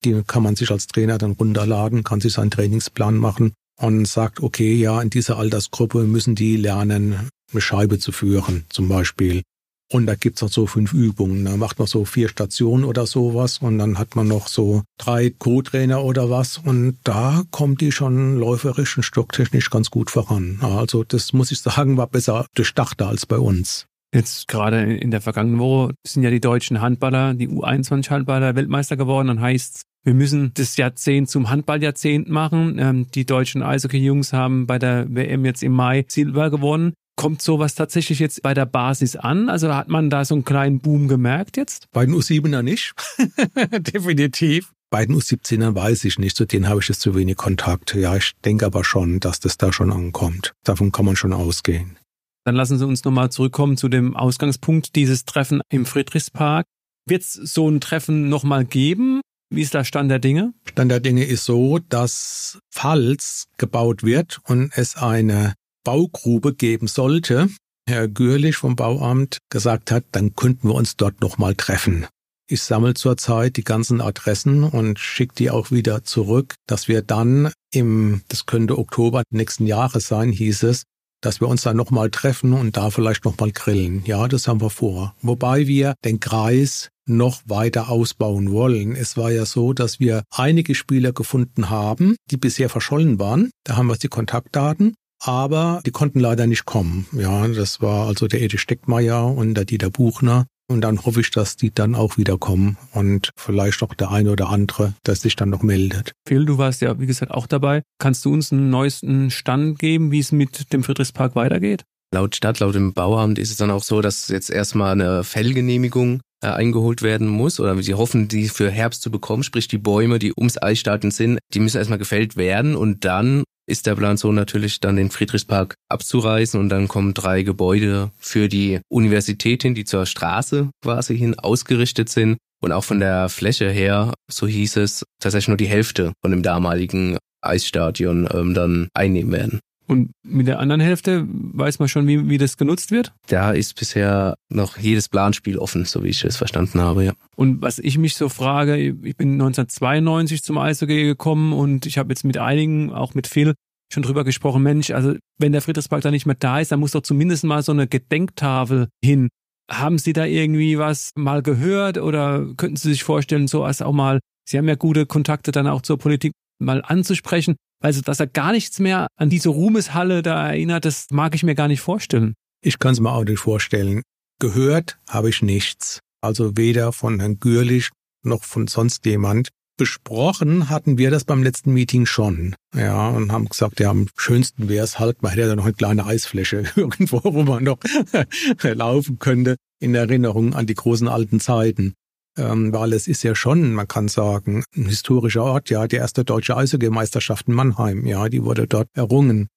Die 0.03 0.21
kann 0.25 0.43
man 0.43 0.55
sich 0.55 0.71
als 0.71 0.87
Trainer 0.87 1.17
dann 1.17 1.33
runterladen, 1.33 2.03
kann 2.03 2.21
sich 2.21 2.33
seinen 2.33 2.51
Trainingsplan 2.51 3.17
machen 3.17 3.53
und 3.77 4.07
sagt, 4.07 4.41
okay, 4.41 4.73
ja, 4.73 5.01
in 5.01 5.09
dieser 5.09 5.37
Altersgruppe 5.37 6.03
müssen 6.03 6.35
die 6.35 6.57
lernen, 6.57 7.29
eine 7.51 7.61
Scheibe 7.61 7.99
zu 7.99 8.11
führen, 8.11 8.65
zum 8.69 8.87
Beispiel. 8.87 9.43
Und 9.91 10.05
da 10.05 10.15
gibt's 10.15 10.41
auch 10.41 10.49
so 10.49 10.67
fünf 10.67 10.93
Übungen. 10.93 11.43
Da 11.43 11.57
macht 11.57 11.77
man 11.77 11.87
so 11.87 12.05
vier 12.05 12.29
Stationen 12.29 12.85
oder 12.85 13.05
sowas 13.05 13.57
und 13.57 13.77
dann 13.77 13.97
hat 13.97 14.15
man 14.15 14.25
noch 14.25 14.47
so 14.47 14.83
drei 14.97 15.31
Co-Trainer 15.37 16.01
oder 16.03 16.29
was. 16.29 16.57
Und 16.57 16.97
da 17.03 17.43
kommt 17.51 17.81
die 17.81 17.91
schon 17.91 18.37
läuferisch 18.37 18.95
und 18.95 19.03
stocktechnisch 19.03 19.69
ganz 19.69 19.91
gut 19.91 20.09
voran. 20.09 20.59
Also 20.61 21.03
das 21.03 21.33
muss 21.33 21.51
ich 21.51 21.59
sagen, 21.59 21.97
war 21.97 22.07
besser 22.07 22.45
durchdachter 22.55 23.09
als 23.09 23.25
bei 23.25 23.37
uns. 23.37 23.87
Jetzt 24.13 24.47
gerade 24.47 24.95
in 24.95 25.11
der 25.11 25.21
vergangenen 25.21 25.59
Woche 25.59 25.93
sind 26.07 26.23
ja 26.23 26.29
die 26.29 26.41
deutschen 26.41 26.79
Handballer, 26.79 27.33
die 27.33 27.49
U21-Handballer 27.49 28.55
Weltmeister 28.55 28.95
geworden. 28.95 29.27
Dann 29.27 29.41
heißt 29.41 29.83
wir 30.03 30.15
müssen 30.15 30.51
das 30.55 30.77
Jahrzehnt 30.77 31.29
zum 31.29 31.51
Handballjahrzehnt 31.51 32.27
machen. 32.27 32.79
Ähm, 32.79 33.07
die 33.13 33.25
deutschen 33.25 33.61
Eishockey-Jungs 33.61 34.33
haben 34.33 34.65
bei 34.65 34.79
der 34.79 35.05
WM 35.13 35.45
jetzt 35.45 35.61
im 35.61 35.73
Mai 35.73 36.05
Silber 36.07 36.49
gewonnen. 36.49 36.93
Kommt 37.21 37.43
sowas 37.43 37.75
tatsächlich 37.75 38.17
jetzt 38.17 38.41
bei 38.41 38.55
der 38.55 38.65
Basis 38.65 39.15
an? 39.15 39.47
Also 39.47 39.75
hat 39.75 39.89
man 39.89 40.09
da 40.09 40.25
so 40.25 40.33
einen 40.33 40.43
kleinen 40.43 40.79
Boom 40.79 41.07
gemerkt 41.07 41.55
jetzt? 41.55 41.85
Bei 41.91 42.03
den 42.03 42.15
U7er 42.15 42.63
nicht. 42.63 42.93
Definitiv. 43.93 44.71
Bei 44.89 45.05
den 45.05 45.15
U17ern 45.15 45.75
weiß 45.75 46.03
ich 46.05 46.17
nicht, 46.17 46.35
zu 46.35 46.45
denen 46.45 46.67
habe 46.67 46.79
ich 46.79 46.89
jetzt 46.89 47.01
zu 47.01 47.13
wenig 47.13 47.37
Kontakt. 47.37 47.93
Ja, 47.93 48.15
ich 48.15 48.31
denke 48.43 48.65
aber 48.65 48.83
schon, 48.83 49.19
dass 49.19 49.39
das 49.39 49.59
da 49.59 49.71
schon 49.71 49.91
ankommt. 49.91 50.53
Davon 50.63 50.91
kann 50.91 51.05
man 51.05 51.15
schon 51.15 51.31
ausgehen. 51.31 51.95
Dann 52.43 52.55
lassen 52.55 52.79
Sie 52.79 52.87
uns 52.87 53.03
nochmal 53.03 53.31
zurückkommen 53.31 53.77
zu 53.77 53.87
dem 53.87 54.15
Ausgangspunkt 54.15 54.95
dieses 54.95 55.25
Treffen 55.25 55.61
im 55.69 55.85
Friedrichspark. 55.85 56.65
Wird 57.07 57.21
es 57.21 57.33
so 57.33 57.69
ein 57.69 57.81
Treffen 57.81 58.29
nochmal 58.29 58.65
geben? 58.65 59.21
Wie 59.51 59.61
ist 59.61 59.75
der 59.75 59.83
Stand 59.83 60.09
der 60.09 60.17
Dinge? 60.17 60.55
Stand 60.67 60.89
der 60.89 60.99
Dinge 60.99 61.25
ist 61.25 61.45
so, 61.45 61.77
dass 61.77 62.57
falls 62.71 63.45
gebaut 63.57 64.01
wird 64.01 64.39
und 64.45 64.71
es 64.73 64.95
eine 64.95 65.53
Baugrube 65.83 66.53
geben 66.53 66.87
sollte, 66.87 67.49
Herr 67.87 68.07
Gürlich 68.07 68.57
vom 68.57 68.75
Bauamt 68.75 69.39
gesagt 69.49 69.91
hat, 69.91 70.05
dann 70.11 70.35
könnten 70.35 70.69
wir 70.69 70.75
uns 70.75 70.95
dort 70.95 71.21
nochmal 71.21 71.55
treffen. 71.55 72.05
Ich 72.47 72.63
sammle 72.63 72.93
zurzeit 72.93 73.55
die 73.57 73.63
ganzen 73.63 74.01
Adressen 74.01 74.63
und 74.63 74.99
schicke 74.99 75.35
die 75.35 75.51
auch 75.51 75.71
wieder 75.71 76.03
zurück, 76.03 76.55
dass 76.67 76.87
wir 76.87 77.01
dann 77.01 77.51
im, 77.73 78.21
das 78.27 78.45
könnte 78.45 78.77
Oktober 78.77 79.23
nächsten 79.29 79.67
Jahres 79.67 80.07
sein, 80.07 80.31
hieß 80.31 80.63
es, 80.63 80.83
dass 81.21 81.39
wir 81.39 81.47
uns 81.47 81.61
dann 81.61 81.77
nochmal 81.77 82.09
treffen 82.09 82.53
und 82.53 82.75
da 82.75 82.89
vielleicht 82.89 83.25
nochmal 83.25 83.51
grillen. 83.51 84.03
Ja, 84.05 84.27
das 84.27 84.47
haben 84.47 84.59
wir 84.59 84.69
vor. 84.69 85.15
Wobei 85.21 85.67
wir 85.67 85.93
den 86.03 86.19
Kreis 86.19 86.89
noch 87.05 87.41
weiter 87.45 87.89
ausbauen 87.89 88.51
wollen. 88.51 88.95
Es 88.95 89.17
war 89.17 89.31
ja 89.31 89.45
so, 89.45 89.73
dass 89.73 89.99
wir 89.99 90.23
einige 90.31 90.75
Spieler 90.75 91.13
gefunden 91.13 91.69
haben, 91.69 92.15
die 92.29 92.37
bisher 92.37 92.69
verschollen 92.69 93.19
waren. 93.19 93.51
Da 93.63 93.77
haben 93.77 93.87
wir 93.87 93.95
die 93.95 94.07
Kontaktdaten 94.07 94.95
aber 95.21 95.81
die 95.85 95.91
konnten 95.91 96.19
leider 96.19 96.47
nicht 96.47 96.65
kommen. 96.65 97.07
Ja, 97.13 97.47
das 97.47 97.81
war 97.81 98.07
also 98.07 98.27
der 98.27 98.41
Edi 98.41 98.57
Steckmeier 98.57 99.25
und 99.25 99.53
der 99.53 99.65
Dieter 99.65 99.89
Buchner. 99.89 100.47
Und 100.67 100.81
dann 100.81 101.03
hoffe 101.03 101.19
ich, 101.19 101.31
dass 101.31 101.57
die 101.57 101.73
dann 101.73 101.95
auch 101.95 102.17
wieder 102.17 102.37
kommen 102.37 102.77
und 102.93 103.31
vielleicht 103.35 103.83
auch 103.83 103.93
der 103.93 104.09
eine 104.09 104.31
oder 104.31 104.47
andere, 104.47 104.93
der 105.05 105.15
sich 105.15 105.35
dann 105.35 105.49
noch 105.49 105.63
meldet. 105.63 106.13
Phil, 106.25 106.45
du 106.45 106.57
warst 106.57 106.81
ja, 106.81 106.97
wie 106.97 107.07
gesagt, 107.07 107.33
auch 107.33 107.45
dabei. 107.45 107.81
Kannst 107.99 108.23
du 108.23 108.31
uns 108.31 108.53
einen 108.53 108.69
neuesten 108.69 109.31
Stand 109.31 109.79
geben, 109.79 110.11
wie 110.11 110.19
es 110.19 110.31
mit 110.31 110.71
dem 110.71 110.85
Friedrichspark 110.85 111.35
weitergeht? 111.35 111.83
Laut 112.13 112.37
Stadt, 112.37 112.59
laut 112.59 112.75
dem 112.75 112.93
Bauamt 112.93 113.37
ist 113.37 113.51
es 113.51 113.57
dann 113.57 113.69
auch 113.69 113.83
so, 113.83 114.01
dass 114.01 114.29
jetzt 114.29 114.49
erstmal 114.49 114.93
eine 114.93 115.25
Fellgenehmigung 115.25 116.21
äh, 116.41 116.47
eingeholt 116.47 117.01
werden 117.01 117.27
muss 117.27 117.59
oder 117.59 117.81
sie 117.83 117.93
hoffen, 117.93 118.27
die 118.29 118.47
für 118.47 118.71
Herbst 118.71 119.01
zu 119.01 119.11
bekommen, 119.11 119.43
sprich 119.43 119.67
die 119.67 119.77
Bäume, 119.77 120.19
die 120.19 120.33
ums 120.37 120.61
Eisstaaten 120.61 121.11
sind, 121.11 121.39
die 121.53 121.59
müssen 121.59 121.77
erstmal 121.77 121.99
gefällt 121.99 122.37
werden 122.37 122.75
und 122.75 123.03
dann 123.05 123.43
ist 123.71 123.87
der 123.87 123.95
Plan 123.95 124.17
so 124.17 124.31
natürlich 124.31 124.79
dann 124.79 124.97
den 124.97 125.09
Friedrichspark 125.09 125.75
abzureißen 125.89 126.59
und 126.59 126.69
dann 126.69 126.87
kommen 126.87 127.13
drei 127.13 127.41
Gebäude 127.41 128.11
für 128.17 128.49
die 128.49 128.81
Universität 128.89 129.63
hin, 129.63 129.73
die 129.73 129.85
zur 129.85 130.05
Straße 130.05 130.69
quasi 130.83 131.17
hin 131.17 131.39
ausgerichtet 131.39 132.09
sind 132.09 132.37
und 132.61 132.71
auch 132.71 132.83
von 132.83 132.99
der 132.99 133.29
Fläche 133.29 133.69
her, 133.71 134.13
so 134.29 134.45
hieß 134.45 134.77
es, 134.77 135.03
tatsächlich 135.19 135.47
nur 135.47 135.57
die 135.57 135.67
Hälfte 135.67 136.13
von 136.21 136.31
dem 136.31 136.43
damaligen 136.43 137.17
Eisstadion 137.41 138.29
ähm, 138.31 138.53
dann 138.53 138.89
einnehmen 138.93 139.31
werden. 139.31 139.59
Und 139.87 140.11
mit 140.23 140.47
der 140.47 140.59
anderen 140.59 140.79
Hälfte 140.79 141.25
weiß 141.27 141.79
man 141.79 141.89
schon, 141.89 142.07
wie, 142.07 142.29
wie 142.29 142.37
das 142.37 142.57
genutzt 142.57 142.91
wird? 142.91 143.13
Da 143.27 143.51
ist 143.51 143.77
bisher 143.77 144.35
noch 144.49 144.77
jedes 144.77 145.09
Planspiel 145.09 145.57
offen, 145.57 145.85
so 145.85 146.03
wie 146.03 146.09
ich 146.09 146.23
es 146.23 146.37
verstanden 146.37 146.79
habe, 146.79 147.03
ja. 147.03 147.13
Und 147.35 147.61
was 147.61 147.79
ich 147.79 147.97
mich 147.97 148.15
so 148.15 148.29
frage, 148.29 148.77
ich 148.77 149.17
bin 149.17 149.33
1992 149.33 150.43
zum 150.43 150.57
Eishockey 150.57 151.03
gekommen 151.03 151.51
und 151.51 151.85
ich 151.85 151.97
habe 151.97 152.09
jetzt 152.09 152.23
mit 152.23 152.37
einigen, 152.37 152.93
auch 152.93 153.15
mit 153.15 153.27
Phil, 153.27 153.53
schon 153.93 154.03
drüber 154.03 154.23
gesprochen, 154.23 154.63
Mensch, 154.63 154.91
also 154.91 155.15
wenn 155.37 155.51
der 155.51 155.61
Friedrichspark 155.61 156.01
da 156.01 156.11
nicht 156.11 156.25
mehr 156.25 156.37
da 156.39 156.59
ist, 156.59 156.71
dann 156.71 156.79
muss 156.79 156.91
doch 156.91 157.01
zumindest 157.01 157.43
mal 157.43 157.61
so 157.61 157.71
eine 157.71 157.87
Gedenktafel 157.87 158.87
hin. 159.03 159.29
Haben 159.69 159.97
Sie 159.97 160.13
da 160.13 160.25
irgendwie 160.25 160.77
was 160.77 161.11
mal 161.15 161.41
gehört 161.41 161.97
oder 161.97 162.45
könnten 162.57 162.77
Sie 162.77 162.89
sich 162.89 163.03
vorstellen, 163.03 163.47
so 163.47 163.63
als 163.63 163.81
auch 163.81 163.93
mal, 163.93 164.19
Sie 164.47 164.57
haben 164.57 164.67
ja 164.67 164.75
gute 164.75 165.05
Kontakte 165.05 165.51
dann 165.51 165.67
auch 165.67 165.81
zur 165.81 165.97
Politik, 165.97 166.33
mal 166.59 166.81
anzusprechen, 166.81 167.55
also 167.81 168.01
dass 168.01 168.19
er 168.19 168.27
gar 168.27 168.51
nichts 168.51 168.79
mehr 168.79 169.07
an 169.17 169.29
diese 169.29 169.49
Ruhmeshalle 169.49 170.21
da 170.21 170.47
erinnert, 170.49 170.85
das 170.85 171.07
mag 171.11 171.35
ich 171.35 171.43
mir 171.43 171.55
gar 171.55 171.67
nicht 171.67 171.81
vorstellen. 171.81 172.33
Ich 172.63 172.79
kann 172.79 172.93
es 172.93 172.99
mir 172.99 173.11
auch 173.11 173.23
nicht 173.23 173.39
vorstellen. 173.39 174.03
Gehört 174.39 174.99
habe 175.09 175.29
ich 175.29 175.41
nichts. 175.41 175.99
Also 176.21 176.55
weder 176.55 176.93
von 176.93 177.19
Herrn 177.19 177.39
Gürlich 177.39 177.89
noch 178.23 178.43
von 178.43 178.67
sonst 178.67 179.05
jemand. 179.05 179.49
Besprochen 179.77 180.69
hatten 180.69 180.99
wir 180.99 181.09
das 181.09 181.23
beim 181.23 181.41
letzten 181.41 181.73
Meeting 181.73 182.05
schon. 182.05 182.55
Ja, 182.75 183.09
und 183.09 183.31
haben 183.31 183.49
gesagt, 183.49 183.79
ja, 183.79 183.89
am 183.89 184.07
schönsten 184.15 184.69
wäre 184.69 184.83
es 184.83 184.99
halt, 184.99 185.23
man 185.23 185.31
hätte 185.31 185.47
ja 185.47 185.55
noch 185.55 185.63
eine 185.63 185.73
kleine 185.73 186.05
Eisfläche 186.05 186.65
irgendwo, 186.75 187.21
wo 187.23 187.43
man 187.43 187.63
noch 187.63 187.79
laufen 188.61 189.17
könnte, 189.17 189.55
in 189.79 189.95
Erinnerung 189.95 190.53
an 190.53 190.67
die 190.67 190.75
großen 190.75 191.07
alten 191.07 191.39
Zeiten 191.39 191.93
ähm, 192.37 192.71
weil 192.73 192.93
es 192.93 193.07
ist 193.07 193.23
ja 193.23 193.35
schon, 193.35 193.73
man 193.73 193.87
kann 193.87 194.07
sagen, 194.07 194.63
ein 194.75 194.85
historischer 194.85 195.43
Ort, 195.43 195.69
ja, 195.69 195.87
die 195.87 195.97
erste 195.97 196.23
deutsche 196.23 196.55
Eishockey-Meisterschaft 196.55 197.47
in 197.47 197.53
Mannheim, 197.53 198.05
ja, 198.05 198.29
die 198.29 198.43
wurde 198.43 198.67
dort 198.67 198.87
errungen. 198.93 199.47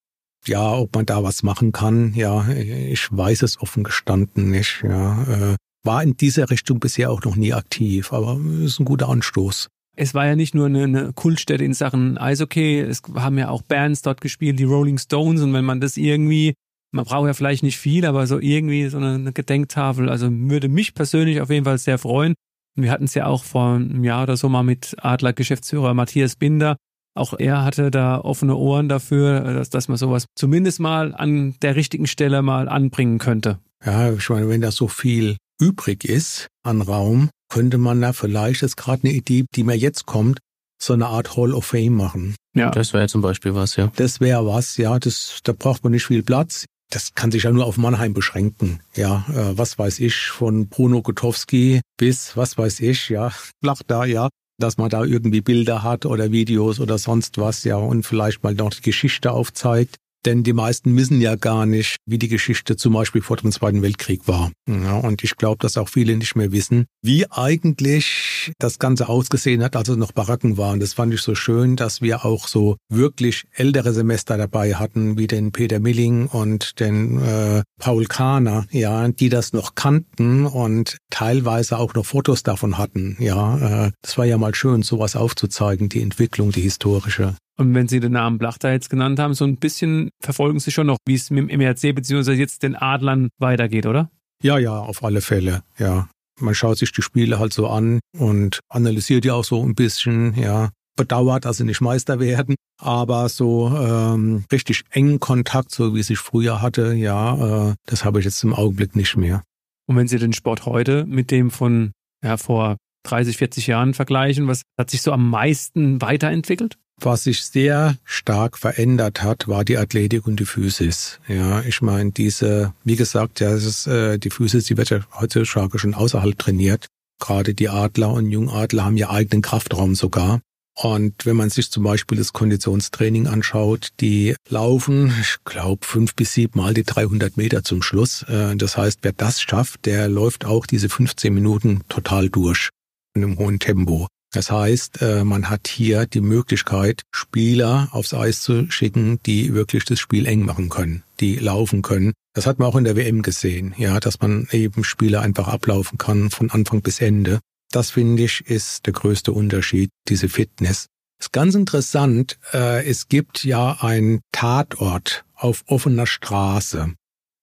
Ja, 0.46 0.74
ob 0.74 0.94
man 0.94 1.06
da 1.06 1.22
was 1.22 1.42
machen 1.42 1.72
kann, 1.72 2.12
ja, 2.14 2.46
ich 2.48 3.08
weiß 3.10 3.42
es 3.42 3.60
offen 3.60 3.82
gestanden 3.82 4.50
nicht, 4.50 4.82
ja. 4.82 5.22
Äh, 5.24 5.56
war 5.84 6.02
in 6.02 6.16
dieser 6.16 6.50
Richtung 6.50 6.80
bisher 6.80 7.10
auch 7.10 7.22
noch 7.22 7.37
nie 7.37 7.52
aktiv, 7.52 8.12
aber 8.12 8.38
ist 8.62 8.80
ein 8.80 8.84
guter 8.84 9.08
Anstoß. 9.08 9.68
Es 9.96 10.12
war 10.12 10.26
ja 10.26 10.34
nicht 10.34 10.54
nur 10.54 10.66
eine, 10.66 10.82
eine 10.84 11.12
Kultstätte 11.12 11.64
in 11.64 11.72
Sachen 11.72 12.18
Eishockey, 12.18 12.80
es 12.80 13.02
haben 13.14 13.38
ja 13.38 13.48
auch 13.48 13.62
Bands 13.62 14.02
dort 14.02 14.20
gespielt, 14.20 14.58
die 14.58 14.64
Rolling 14.64 14.98
Stones, 14.98 15.40
und 15.40 15.52
wenn 15.52 15.64
man 15.64 15.80
das 15.80 15.96
irgendwie 15.96 16.54
Man 16.94 17.04
braucht 17.04 17.26
ja 17.26 17.34
vielleicht 17.34 17.64
nicht 17.64 17.78
viel, 17.78 18.06
aber 18.06 18.28
so 18.28 18.38
irgendwie 18.38 18.88
so 18.88 18.98
eine, 18.98 19.32
Gedenktafel, 19.32 20.08
also 20.08 20.28
würde 20.30 20.68
mich 20.68 20.94
persönlich 20.94 21.40
auf 21.40 21.50
jeden 21.50 21.64
Fall 21.64 21.76
sehr 21.76 21.98
freuen. 21.98 22.34
Wir 22.76 22.90
hatten 22.90 23.04
es 23.04 23.14
ja 23.14 23.26
auch 23.26 23.44
vor 23.44 23.74
einem 23.74 24.04
Jahr 24.04 24.24
oder 24.24 24.37
so 24.37 24.48
mal 24.48 24.62
mit 24.62 24.96
Adler-Geschäftsführer 24.98 25.94
Matthias 25.94 26.37
Binder. 26.37 26.76
Auch 27.16 27.34
er 27.38 27.64
hatte 27.64 27.90
da 27.90 28.18
offene 28.18 28.56
Ohren 28.56 28.88
dafür, 28.88 29.54
dass, 29.54 29.70
dass 29.70 29.88
man 29.88 29.96
sowas 29.96 30.26
zumindest 30.34 30.80
mal 30.80 31.14
an 31.14 31.54
der 31.62 31.76
richtigen 31.76 32.06
Stelle 32.06 32.42
mal 32.42 32.68
anbringen 32.68 33.18
könnte. 33.18 33.60
Ja, 33.84 34.12
ich 34.12 34.28
meine, 34.30 34.48
wenn 34.48 34.60
da 34.60 34.72
so 34.72 34.88
viel 34.88 35.37
übrig 35.60 36.04
ist 36.04 36.48
an 36.64 36.82
Raum, 36.82 37.30
könnte 37.48 37.78
man 37.78 38.00
da 38.00 38.12
vielleicht, 38.12 38.62
das 38.62 38.72
ist 38.72 38.76
gerade 38.76 39.04
eine 39.04 39.12
Idee, 39.12 39.44
die 39.54 39.62
mir 39.62 39.76
jetzt 39.76 40.06
kommt, 40.06 40.40
so 40.82 40.92
eine 40.92 41.06
Art 41.06 41.37
Hall 41.37 41.54
of 41.54 41.66
Fame 41.66 41.94
machen. 41.94 42.34
Ja. 42.54 42.70
Das 42.70 42.92
wäre 42.92 43.06
zum 43.08 43.22
Beispiel 43.22 43.54
was, 43.54 43.76
ja. 43.76 43.92
Das 43.96 44.20
wäre 44.20 44.46
was, 44.46 44.76
ja. 44.76 44.98
Das, 44.98 45.38
da 45.44 45.52
braucht 45.52 45.84
man 45.84 45.92
nicht 45.92 46.06
viel 46.06 46.22
Platz. 46.22 46.66
Das 46.90 47.14
kann 47.14 47.30
sich 47.30 47.44
ja 47.44 47.52
nur 47.52 47.66
auf 47.66 47.76
Mannheim 47.76 48.14
beschränken. 48.14 48.80
Ja, 48.94 49.24
äh, 49.30 49.56
was 49.58 49.78
weiß 49.78 50.00
ich, 50.00 50.26
von 50.26 50.68
Bruno 50.68 51.02
Gutowski 51.02 51.80
bis, 51.96 52.36
was 52.36 52.56
weiß 52.56 52.80
ich, 52.80 53.08
ja, 53.08 53.30
flach 53.62 53.82
da, 53.86 54.04
ja, 54.04 54.28
dass 54.58 54.78
man 54.78 54.90
da 54.90 55.04
irgendwie 55.04 55.40
Bilder 55.40 55.82
hat 55.82 56.06
oder 56.06 56.30
Videos 56.30 56.80
oder 56.80 56.98
sonst 56.98 57.38
was, 57.38 57.64
ja, 57.64 57.76
und 57.76 58.04
vielleicht 58.04 58.42
mal 58.42 58.54
noch 58.54 58.70
die 58.70 58.82
Geschichte 58.82 59.32
aufzeigt. 59.32 59.96
Denn 60.24 60.42
die 60.42 60.52
meisten 60.52 60.96
wissen 60.96 61.20
ja 61.20 61.37
gar 61.37 61.66
nicht, 61.66 61.96
wie 62.06 62.18
die 62.18 62.28
Geschichte 62.28 62.76
zum 62.76 62.94
Beispiel 62.94 63.22
vor 63.22 63.37
dem 63.37 63.52
Zweiten 63.52 63.82
Weltkrieg 63.82 64.26
war. 64.26 64.50
Ja, 64.66 64.96
und 64.96 65.22
ich 65.22 65.37
glaube, 65.37 65.58
dass 65.60 65.76
auch 65.76 65.88
viele 65.88 66.16
nicht 66.16 66.34
mehr 66.37 66.52
wissen, 66.52 66.87
wie 67.02 67.30
eigentlich 67.30 68.52
das 68.58 68.78
Ganze 68.78 69.08
ausgesehen 69.08 69.62
hat, 69.62 69.76
als 69.76 69.88
es 69.88 69.96
noch 69.96 70.12
Baracken 70.12 70.56
waren. 70.56 70.80
Das 70.80 70.94
fand 70.94 71.12
ich 71.12 71.20
so 71.20 71.34
schön, 71.34 71.76
dass 71.76 72.00
wir 72.00 72.24
auch 72.24 72.48
so 72.48 72.76
wirklich 72.88 73.44
ältere 73.52 73.92
Semester 73.92 74.37
dabei 74.38 74.74
hatten, 74.74 75.18
wie 75.18 75.26
den 75.26 75.52
Peter 75.52 75.80
Milling 75.80 76.26
und 76.26 76.80
den 76.80 77.20
äh, 77.22 77.62
Paul 77.78 78.06
Kahner, 78.06 78.66
ja, 78.70 79.08
die 79.08 79.28
das 79.28 79.52
noch 79.52 79.74
kannten 79.74 80.46
und 80.46 80.98
teilweise 81.10 81.78
auch 81.78 81.94
noch 81.94 82.06
Fotos 82.06 82.42
davon 82.42 82.78
hatten. 82.78 83.16
Ja, 83.18 83.87
äh, 83.87 83.92
das 84.02 84.16
war 84.16 84.24
ja 84.24 84.38
mal 84.38 84.54
schön, 84.54 84.82
sowas 84.82 85.16
aufzuzeigen, 85.16 85.88
die 85.88 86.02
Entwicklung, 86.02 86.50
die 86.50 86.62
historische. 86.62 87.37
Und 87.56 87.74
wenn 87.74 87.88
Sie 87.88 88.00
den 88.00 88.12
Namen 88.12 88.38
Blachter 88.38 88.72
jetzt 88.72 88.90
genannt 88.90 89.18
haben, 89.18 89.34
so 89.34 89.44
ein 89.44 89.56
bisschen 89.56 90.10
verfolgen 90.20 90.58
Sie 90.58 90.72
schon 90.72 90.86
noch, 90.86 90.98
wie 91.06 91.14
es 91.14 91.30
mit 91.30 91.50
dem 91.50 91.60
MRC 91.60 91.94
bzw. 91.94 92.32
jetzt 92.32 92.62
den 92.62 92.74
Adlern 92.74 93.28
weitergeht, 93.38 93.86
oder? 93.86 94.10
Ja, 94.42 94.58
ja, 94.58 94.78
auf 94.78 95.04
alle 95.04 95.20
Fälle, 95.20 95.62
ja. 95.78 96.08
Man 96.40 96.54
schaut 96.54 96.78
sich 96.78 96.90
die 96.90 97.02
Spiele 97.02 97.38
halt 97.38 97.52
so 97.52 97.68
an 97.68 98.00
und 98.18 98.58
analysiert 98.68 99.24
die 99.24 99.30
auch 99.30 99.44
so 99.44 99.62
ein 99.64 99.74
bisschen, 99.74 100.34
ja. 100.34 100.70
Bedauert, 100.96 101.44
dass 101.44 101.56
sie 101.56 101.64
nicht 101.64 101.80
Meister 101.80 102.20
werden, 102.20 102.54
aber 102.80 103.28
so 103.28 103.68
ähm, 103.76 104.44
richtig 104.52 104.84
engen 104.90 105.18
Kontakt, 105.18 105.72
so 105.72 105.94
wie 105.94 105.98
es 105.98 106.08
ich 106.08 106.18
früher 106.18 106.62
hatte, 106.62 106.94
ja, 106.94 107.70
äh, 107.70 107.74
das 107.86 108.04
habe 108.04 108.20
ich 108.20 108.24
jetzt 108.24 108.44
im 108.44 108.54
Augenblick 108.54 108.94
nicht 108.94 109.16
mehr. 109.16 109.42
Und 109.86 109.96
wenn 109.96 110.06
Sie 110.06 110.18
den 110.18 110.32
Sport 110.32 110.66
heute 110.66 111.04
mit 111.04 111.32
dem 111.32 111.50
von 111.50 111.92
ja, 112.24 112.36
vor 112.36 112.76
30, 113.04 113.36
40 113.36 113.66
Jahren 113.66 113.94
vergleichen, 113.94 114.46
was 114.46 114.62
hat 114.78 114.90
sich 114.90 115.02
so 115.02 115.12
am 115.12 115.28
meisten 115.28 116.00
weiterentwickelt? 116.00 116.76
Was 117.00 117.24
sich 117.24 117.44
sehr 117.44 117.96
stark 118.04 118.57
verändert 118.57 119.22
hat, 119.22 119.48
war 119.48 119.64
die 119.64 119.78
Athletik 119.78 120.26
und 120.26 120.38
die 120.38 120.44
Physis. 120.44 121.18
Ja, 121.28 121.61
ich 121.62 121.83
meine, 121.83 122.12
diese, 122.12 122.72
wie 122.85 122.96
gesagt, 122.96 123.40
ja, 123.40 123.54
ist, 123.54 123.87
äh, 123.87 124.18
die 124.18 124.30
Physis, 124.30 124.66
die 124.66 124.76
wird 124.76 124.90
ja 124.90 125.00
heutzutage 125.20 125.78
schon 125.78 125.94
außerhalb 125.94 126.38
trainiert. 126.38 126.87
Gerade 127.20 127.54
die 127.54 127.68
Adler 127.68 128.12
und 128.12 128.30
Jungadler 128.30 128.85
haben 128.85 128.96
ja 128.96 129.11
eigenen 129.11 129.42
Kraftraum 129.42 129.94
sogar. 129.94 130.40
Und 130.76 131.24
wenn 131.24 131.37
man 131.37 131.50
sich 131.50 131.70
zum 131.70 131.85
Beispiel 131.85 132.18
das 132.18 132.33
Konditionstraining 132.33 133.28
anschaut, 133.28 133.90
die 134.00 134.35
laufen, 134.48 135.12
ich 135.20 135.37
glaube, 135.44 135.87
fünf 135.87 136.14
bis 136.14 136.33
sieben 136.33 136.59
Mal 136.59 136.74
die 136.74 136.83
300 136.83 137.37
Meter 137.37 137.62
zum 137.62 137.83
Schluss. 137.83 138.22
Äh, 138.24 138.57
das 138.57 138.76
heißt, 138.76 139.00
wer 139.02 139.12
das 139.12 139.40
schafft, 139.40 139.87
der 139.87 140.09
läuft 140.09 140.44
auch 140.44 140.66
diese 140.66 140.88
15 140.88 141.33
Minuten 141.33 141.83
total 141.88 142.28
durch 142.28 142.70
in 143.14 143.22
einem 143.22 143.38
hohen 143.38 143.61
Tempo. 143.61 144.09
Das 144.34 144.50
heißt, 144.50 145.00
äh, 145.00 145.22
man 145.22 145.48
hat 145.48 145.68
hier 145.68 146.06
die 146.06 146.20
Möglichkeit, 146.20 147.02
Spieler 147.12 147.88
aufs 147.92 148.12
Eis 148.14 148.42
zu 148.42 148.68
schicken, 148.68 149.20
die 149.24 149.54
wirklich 149.54 149.84
das 149.84 150.00
Spiel 150.00 150.26
eng 150.26 150.44
machen 150.44 150.70
können, 150.70 151.04
die 151.20 151.36
laufen 151.36 151.82
können. 151.82 152.14
Das 152.34 152.44
hat 152.44 152.58
man 152.58 152.66
auch 152.66 152.74
in 152.74 152.82
der 152.82 152.96
WM 152.96 153.22
gesehen, 153.22 153.74
ja, 153.78 154.00
dass 154.00 154.20
man 154.20 154.48
eben 154.50 154.82
Spieler 154.82 155.22
einfach 155.22 155.46
ablaufen 155.46 155.98
kann 155.98 156.30
von 156.30 156.50
Anfang 156.50 156.82
bis 156.82 157.00
Ende. 157.00 157.38
Das 157.70 157.92
finde 157.92 158.24
ich 158.24 158.44
ist 158.46 158.86
der 158.86 158.92
größte 158.92 159.30
Unterschied, 159.30 159.90
diese 160.08 160.28
Fitness. 160.28 160.86
Ist 161.20 161.32
ganz 161.32 161.54
interessant, 161.54 162.36
äh, 162.52 162.84
es 162.84 163.06
gibt 163.06 163.44
ja 163.44 163.78
einen 163.82 164.20
Tatort 164.32 165.24
auf 165.36 165.62
offener 165.68 166.08
Straße 166.08 166.92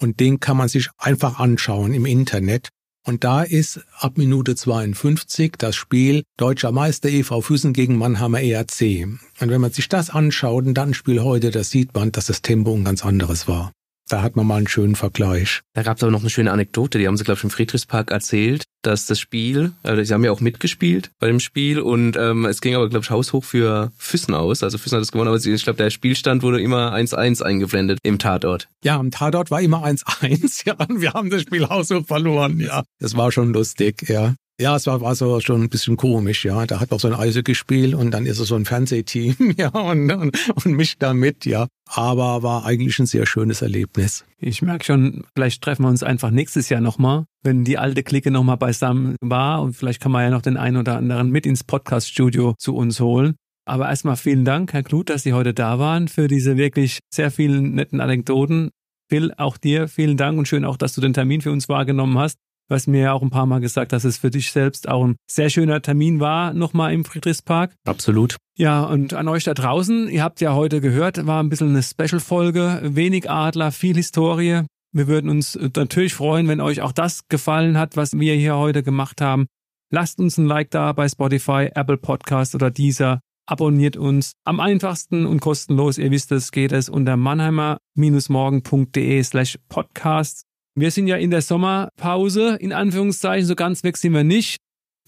und 0.01 0.19
den 0.19 0.41
kann 0.41 0.57
man 0.57 0.67
sich 0.67 0.89
einfach 0.97 1.39
anschauen 1.39 1.93
im 1.93 2.05
Internet. 2.05 2.67
Und 3.05 3.23
da 3.23 3.41
ist 3.41 3.81
ab 3.97 4.17
Minute 4.17 4.55
52 4.55 5.53
das 5.57 5.75
Spiel 5.75 6.23
Deutscher 6.37 6.71
Meister 6.71 7.09
e.V. 7.09 7.41
Füssen 7.41 7.73
gegen 7.73 7.97
Mannheimer 7.97 8.41
ERC. 8.41 9.07
Und 9.39 9.49
wenn 9.49 9.61
man 9.61 9.71
sich 9.71 9.89
das 9.89 10.09
anschaut 10.11 10.65
ein 10.65 10.73
Spiel 10.93 11.21
heute, 11.21 11.49
da 11.49 11.63
sieht 11.63 11.95
man, 11.95 12.11
dass 12.11 12.27
das 12.27 12.41
Tempo 12.41 12.73
ein 12.73 12.83
ganz 12.83 13.03
anderes 13.03 13.47
war. 13.47 13.71
Da 14.11 14.21
hat 14.21 14.35
man 14.35 14.45
mal 14.45 14.57
einen 14.57 14.67
schönen 14.67 14.97
Vergleich. 14.97 15.61
Da 15.73 15.83
gab 15.83 15.95
es 15.95 16.03
aber 16.03 16.11
noch 16.11 16.19
eine 16.19 16.29
schöne 16.29 16.51
Anekdote, 16.51 16.97
die 16.97 17.07
haben 17.07 17.15
sie, 17.15 17.23
glaube 17.23 17.37
ich, 17.37 17.45
im 17.45 17.49
Friedrichspark 17.49 18.11
erzählt, 18.11 18.65
dass 18.81 19.05
das 19.05 19.21
Spiel, 19.21 19.71
also 19.83 20.03
sie 20.03 20.13
haben 20.13 20.25
ja 20.25 20.31
auch 20.31 20.41
mitgespielt 20.41 21.11
bei 21.19 21.27
dem 21.27 21.39
Spiel 21.39 21.79
und 21.79 22.17
ähm, 22.17 22.43
es 22.43 22.59
ging 22.59 22.75
aber, 22.75 22.89
glaube 22.89 23.05
ich, 23.05 23.09
haushoch 23.09 23.45
für 23.45 23.93
Füssen 23.97 24.33
aus. 24.33 24.63
Also 24.63 24.77
Füssen 24.77 24.97
hat 24.97 25.03
es 25.03 25.13
gewonnen, 25.13 25.29
aber 25.29 25.37
ich 25.37 25.63
glaube, 25.63 25.77
der 25.77 25.91
Spielstand 25.91 26.43
wurde 26.43 26.59
immer 26.59 26.93
1-1 26.93 27.41
eingeblendet 27.41 27.99
im 28.03 28.19
Tatort. 28.19 28.67
Ja, 28.83 28.99
im 28.99 29.11
Tatort 29.11 29.49
war 29.49 29.61
immer 29.61 29.85
1-1, 29.85 30.65
ja, 30.65 30.73
und 30.73 30.99
wir 30.99 31.13
haben 31.13 31.29
das 31.29 31.43
Spiel 31.43 31.69
haushoch 31.69 32.05
verloren, 32.05 32.59
ja. 32.59 32.83
Das 32.99 33.15
war 33.15 33.31
schon 33.31 33.53
lustig, 33.53 34.09
ja. 34.09 34.35
Ja, 34.61 34.75
es 34.75 34.85
war, 34.85 35.01
war 35.01 35.15
so 35.15 35.39
schon 35.39 35.63
ein 35.63 35.69
bisschen 35.69 35.97
komisch, 35.97 36.45
ja. 36.45 36.67
Da 36.67 36.79
hat 36.79 36.91
auch 36.91 36.99
so 36.99 37.07
ein 37.07 37.15
Eise 37.15 37.41
gespielt 37.41 37.95
und 37.95 38.11
dann 38.11 38.27
ist 38.27 38.37
es 38.37 38.49
so 38.49 38.55
ein 38.55 38.65
Fernsehteam, 38.65 39.35
ja, 39.57 39.69
und, 39.69 40.11
und, 40.11 40.37
und 40.53 40.73
mich 40.73 40.99
damit, 40.99 41.47
ja. 41.47 41.67
Aber 41.89 42.43
war 42.43 42.63
eigentlich 42.63 42.99
ein 42.99 43.07
sehr 43.07 43.25
schönes 43.25 43.63
Erlebnis. 43.63 44.23
Ich 44.37 44.61
merke 44.61 44.85
schon, 44.85 45.23
vielleicht 45.33 45.63
treffen 45.63 45.81
wir 45.81 45.89
uns 45.89 46.03
einfach 46.03 46.29
nächstes 46.29 46.69
Jahr 46.69 46.79
nochmal, 46.79 47.25
wenn 47.41 47.63
die 47.63 47.79
alte 47.79 48.03
Clique 48.03 48.29
nochmal 48.29 48.57
beisammen 48.57 49.15
war 49.19 49.63
und 49.63 49.73
vielleicht 49.73 49.99
kann 49.99 50.11
man 50.11 50.25
ja 50.25 50.29
noch 50.29 50.43
den 50.43 50.57
einen 50.57 50.77
oder 50.77 50.95
anderen 50.95 51.31
mit 51.31 51.47
ins 51.47 51.63
Podcast-Studio 51.63 52.53
zu 52.59 52.75
uns 52.75 52.99
holen. 52.99 53.37
Aber 53.65 53.89
erstmal 53.89 54.15
vielen 54.15 54.45
Dank, 54.45 54.73
Herr 54.73 54.83
Kluth, 54.83 55.09
dass 55.09 55.23
Sie 55.23 55.33
heute 55.33 55.55
da 55.55 55.79
waren 55.79 56.07
für 56.07 56.27
diese 56.27 56.55
wirklich 56.55 56.99
sehr 57.11 57.31
vielen 57.31 57.73
netten 57.73 57.99
Anekdoten. 57.99 58.69
Phil, 59.09 59.33
auch 59.37 59.57
dir 59.57 59.87
vielen 59.87 60.17
Dank 60.17 60.37
und 60.37 60.47
schön 60.47 60.65
auch, 60.65 60.77
dass 60.77 60.93
du 60.93 61.01
den 61.01 61.13
Termin 61.13 61.41
für 61.41 61.51
uns 61.51 61.67
wahrgenommen 61.67 62.19
hast. 62.19 62.37
Du 62.71 62.75
hast 62.75 62.87
mir 62.87 63.01
ja 63.01 63.11
auch 63.11 63.21
ein 63.21 63.29
paar 63.29 63.47
Mal 63.47 63.59
gesagt, 63.59 63.91
dass 63.91 64.05
es 64.05 64.19
für 64.19 64.29
dich 64.29 64.53
selbst 64.53 64.87
auch 64.87 65.03
ein 65.03 65.17
sehr 65.29 65.49
schöner 65.49 65.81
Termin 65.81 66.21
war, 66.21 66.53
nochmal 66.53 66.93
im 66.93 67.03
Friedrichspark. 67.03 67.75
Absolut. 67.83 68.37
Ja, 68.57 68.85
und 68.85 69.13
an 69.13 69.27
euch 69.27 69.43
da 69.43 69.53
draußen, 69.53 70.07
ihr 70.07 70.23
habt 70.23 70.39
ja 70.39 70.53
heute 70.53 70.79
gehört, 70.79 71.27
war 71.27 71.43
ein 71.43 71.49
bisschen 71.49 71.71
eine 71.71 71.83
Special-Folge, 71.83 72.79
wenig 72.83 73.29
Adler, 73.29 73.73
viel 73.73 73.97
Historie. 73.97 74.61
Wir 74.93 75.07
würden 75.09 75.29
uns 75.29 75.59
natürlich 75.75 76.13
freuen, 76.13 76.47
wenn 76.47 76.61
euch 76.61 76.81
auch 76.81 76.93
das 76.93 77.27
gefallen 77.27 77.77
hat, 77.77 77.97
was 77.97 78.17
wir 78.17 78.35
hier 78.35 78.55
heute 78.55 78.83
gemacht 78.83 79.19
haben. 79.19 79.47
Lasst 79.91 80.19
uns 80.19 80.37
ein 80.37 80.45
Like 80.45 80.71
da 80.71 80.93
bei 80.93 81.09
Spotify, 81.09 81.71
Apple 81.75 81.97
Podcast 81.97 82.55
oder 82.55 82.71
dieser. 82.71 83.19
Abonniert 83.47 83.97
uns. 83.97 84.31
Am 84.45 84.61
einfachsten 84.61 85.25
und 85.25 85.41
kostenlos, 85.41 85.97
ihr 85.97 86.09
wisst 86.09 86.31
es, 86.31 86.53
geht 86.53 86.71
es 86.71 86.87
unter 86.87 87.17
mannheimer-morgen.de 87.17 89.23
slash 89.23 89.59
podcast. 89.67 90.45
Wir 90.75 90.91
sind 90.91 91.07
ja 91.07 91.17
in 91.17 91.31
der 91.31 91.41
Sommerpause, 91.41 92.55
in 92.59 92.71
Anführungszeichen, 92.71 93.45
so 93.45 93.55
ganz 93.55 93.83
weg 93.83 93.97
sind 93.97 94.13
wir 94.13 94.23
nicht. 94.23 94.57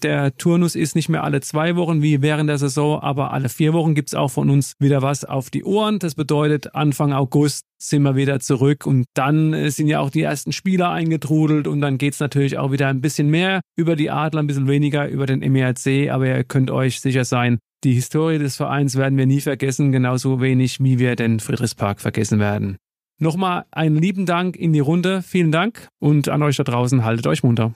Der 0.02 0.36
Turnus 0.36 0.74
ist 0.74 0.96
nicht 0.96 1.08
mehr 1.08 1.24
alle 1.24 1.40
zwei 1.40 1.76
Wochen 1.76 2.02
wie 2.02 2.20
während 2.20 2.50
der 2.50 2.58
Saison, 2.58 3.00
aber 3.00 3.32
alle 3.32 3.48
vier 3.48 3.72
Wochen 3.72 3.94
gibt's 3.94 4.14
auch 4.14 4.28
von 4.28 4.50
uns 4.50 4.74
wieder 4.78 5.00
was 5.00 5.24
auf 5.24 5.48
die 5.48 5.64
Ohren. 5.64 5.98
Das 5.98 6.14
bedeutet, 6.14 6.74
Anfang 6.74 7.14
August 7.14 7.64
sind 7.80 8.02
wir 8.02 8.14
wieder 8.14 8.40
zurück 8.40 8.86
und 8.86 9.06
dann 9.14 9.54
äh, 9.54 9.70
sind 9.70 9.86
ja 9.86 10.00
auch 10.00 10.10
die 10.10 10.22
ersten 10.22 10.52
Spieler 10.52 10.90
eingetrudelt 10.90 11.66
und 11.66 11.80
dann 11.80 11.96
geht's 11.96 12.20
natürlich 12.20 12.58
auch 12.58 12.70
wieder 12.70 12.88
ein 12.88 13.00
bisschen 13.00 13.30
mehr 13.30 13.60
über 13.76 13.96
die 13.96 14.10
Adler, 14.10 14.42
ein 14.42 14.46
bisschen 14.46 14.68
weniger 14.68 15.08
über 15.08 15.24
den 15.24 15.40
MERC, 15.40 16.10
aber 16.10 16.26
ihr 16.26 16.44
könnt 16.44 16.70
euch 16.70 17.00
sicher 17.00 17.24
sein, 17.24 17.58
die 17.84 17.94
Historie 17.94 18.38
des 18.38 18.56
Vereins 18.56 18.96
werden 18.96 19.16
wir 19.16 19.26
nie 19.26 19.40
vergessen, 19.40 19.92
genauso 19.92 20.40
wenig 20.40 20.80
wie 20.80 20.98
wir 20.98 21.16
den 21.16 21.40
Friedrichspark 21.40 22.00
vergessen 22.00 22.40
werden. 22.40 22.76
Nochmal 23.18 23.64
einen 23.70 23.96
lieben 23.96 24.26
Dank 24.26 24.56
in 24.56 24.72
die 24.72 24.80
Runde. 24.80 25.22
Vielen 25.22 25.52
Dank 25.52 25.88
und 25.98 26.28
an 26.28 26.42
euch 26.42 26.56
da 26.56 26.64
draußen, 26.64 27.04
haltet 27.04 27.26
euch 27.26 27.42
munter. 27.42 27.72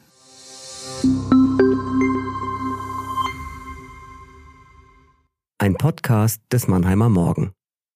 Ein 5.58 5.74
Podcast 5.74 6.40
des 6.52 6.68
Mannheimer 6.68 7.08
Morgen. 7.08 7.52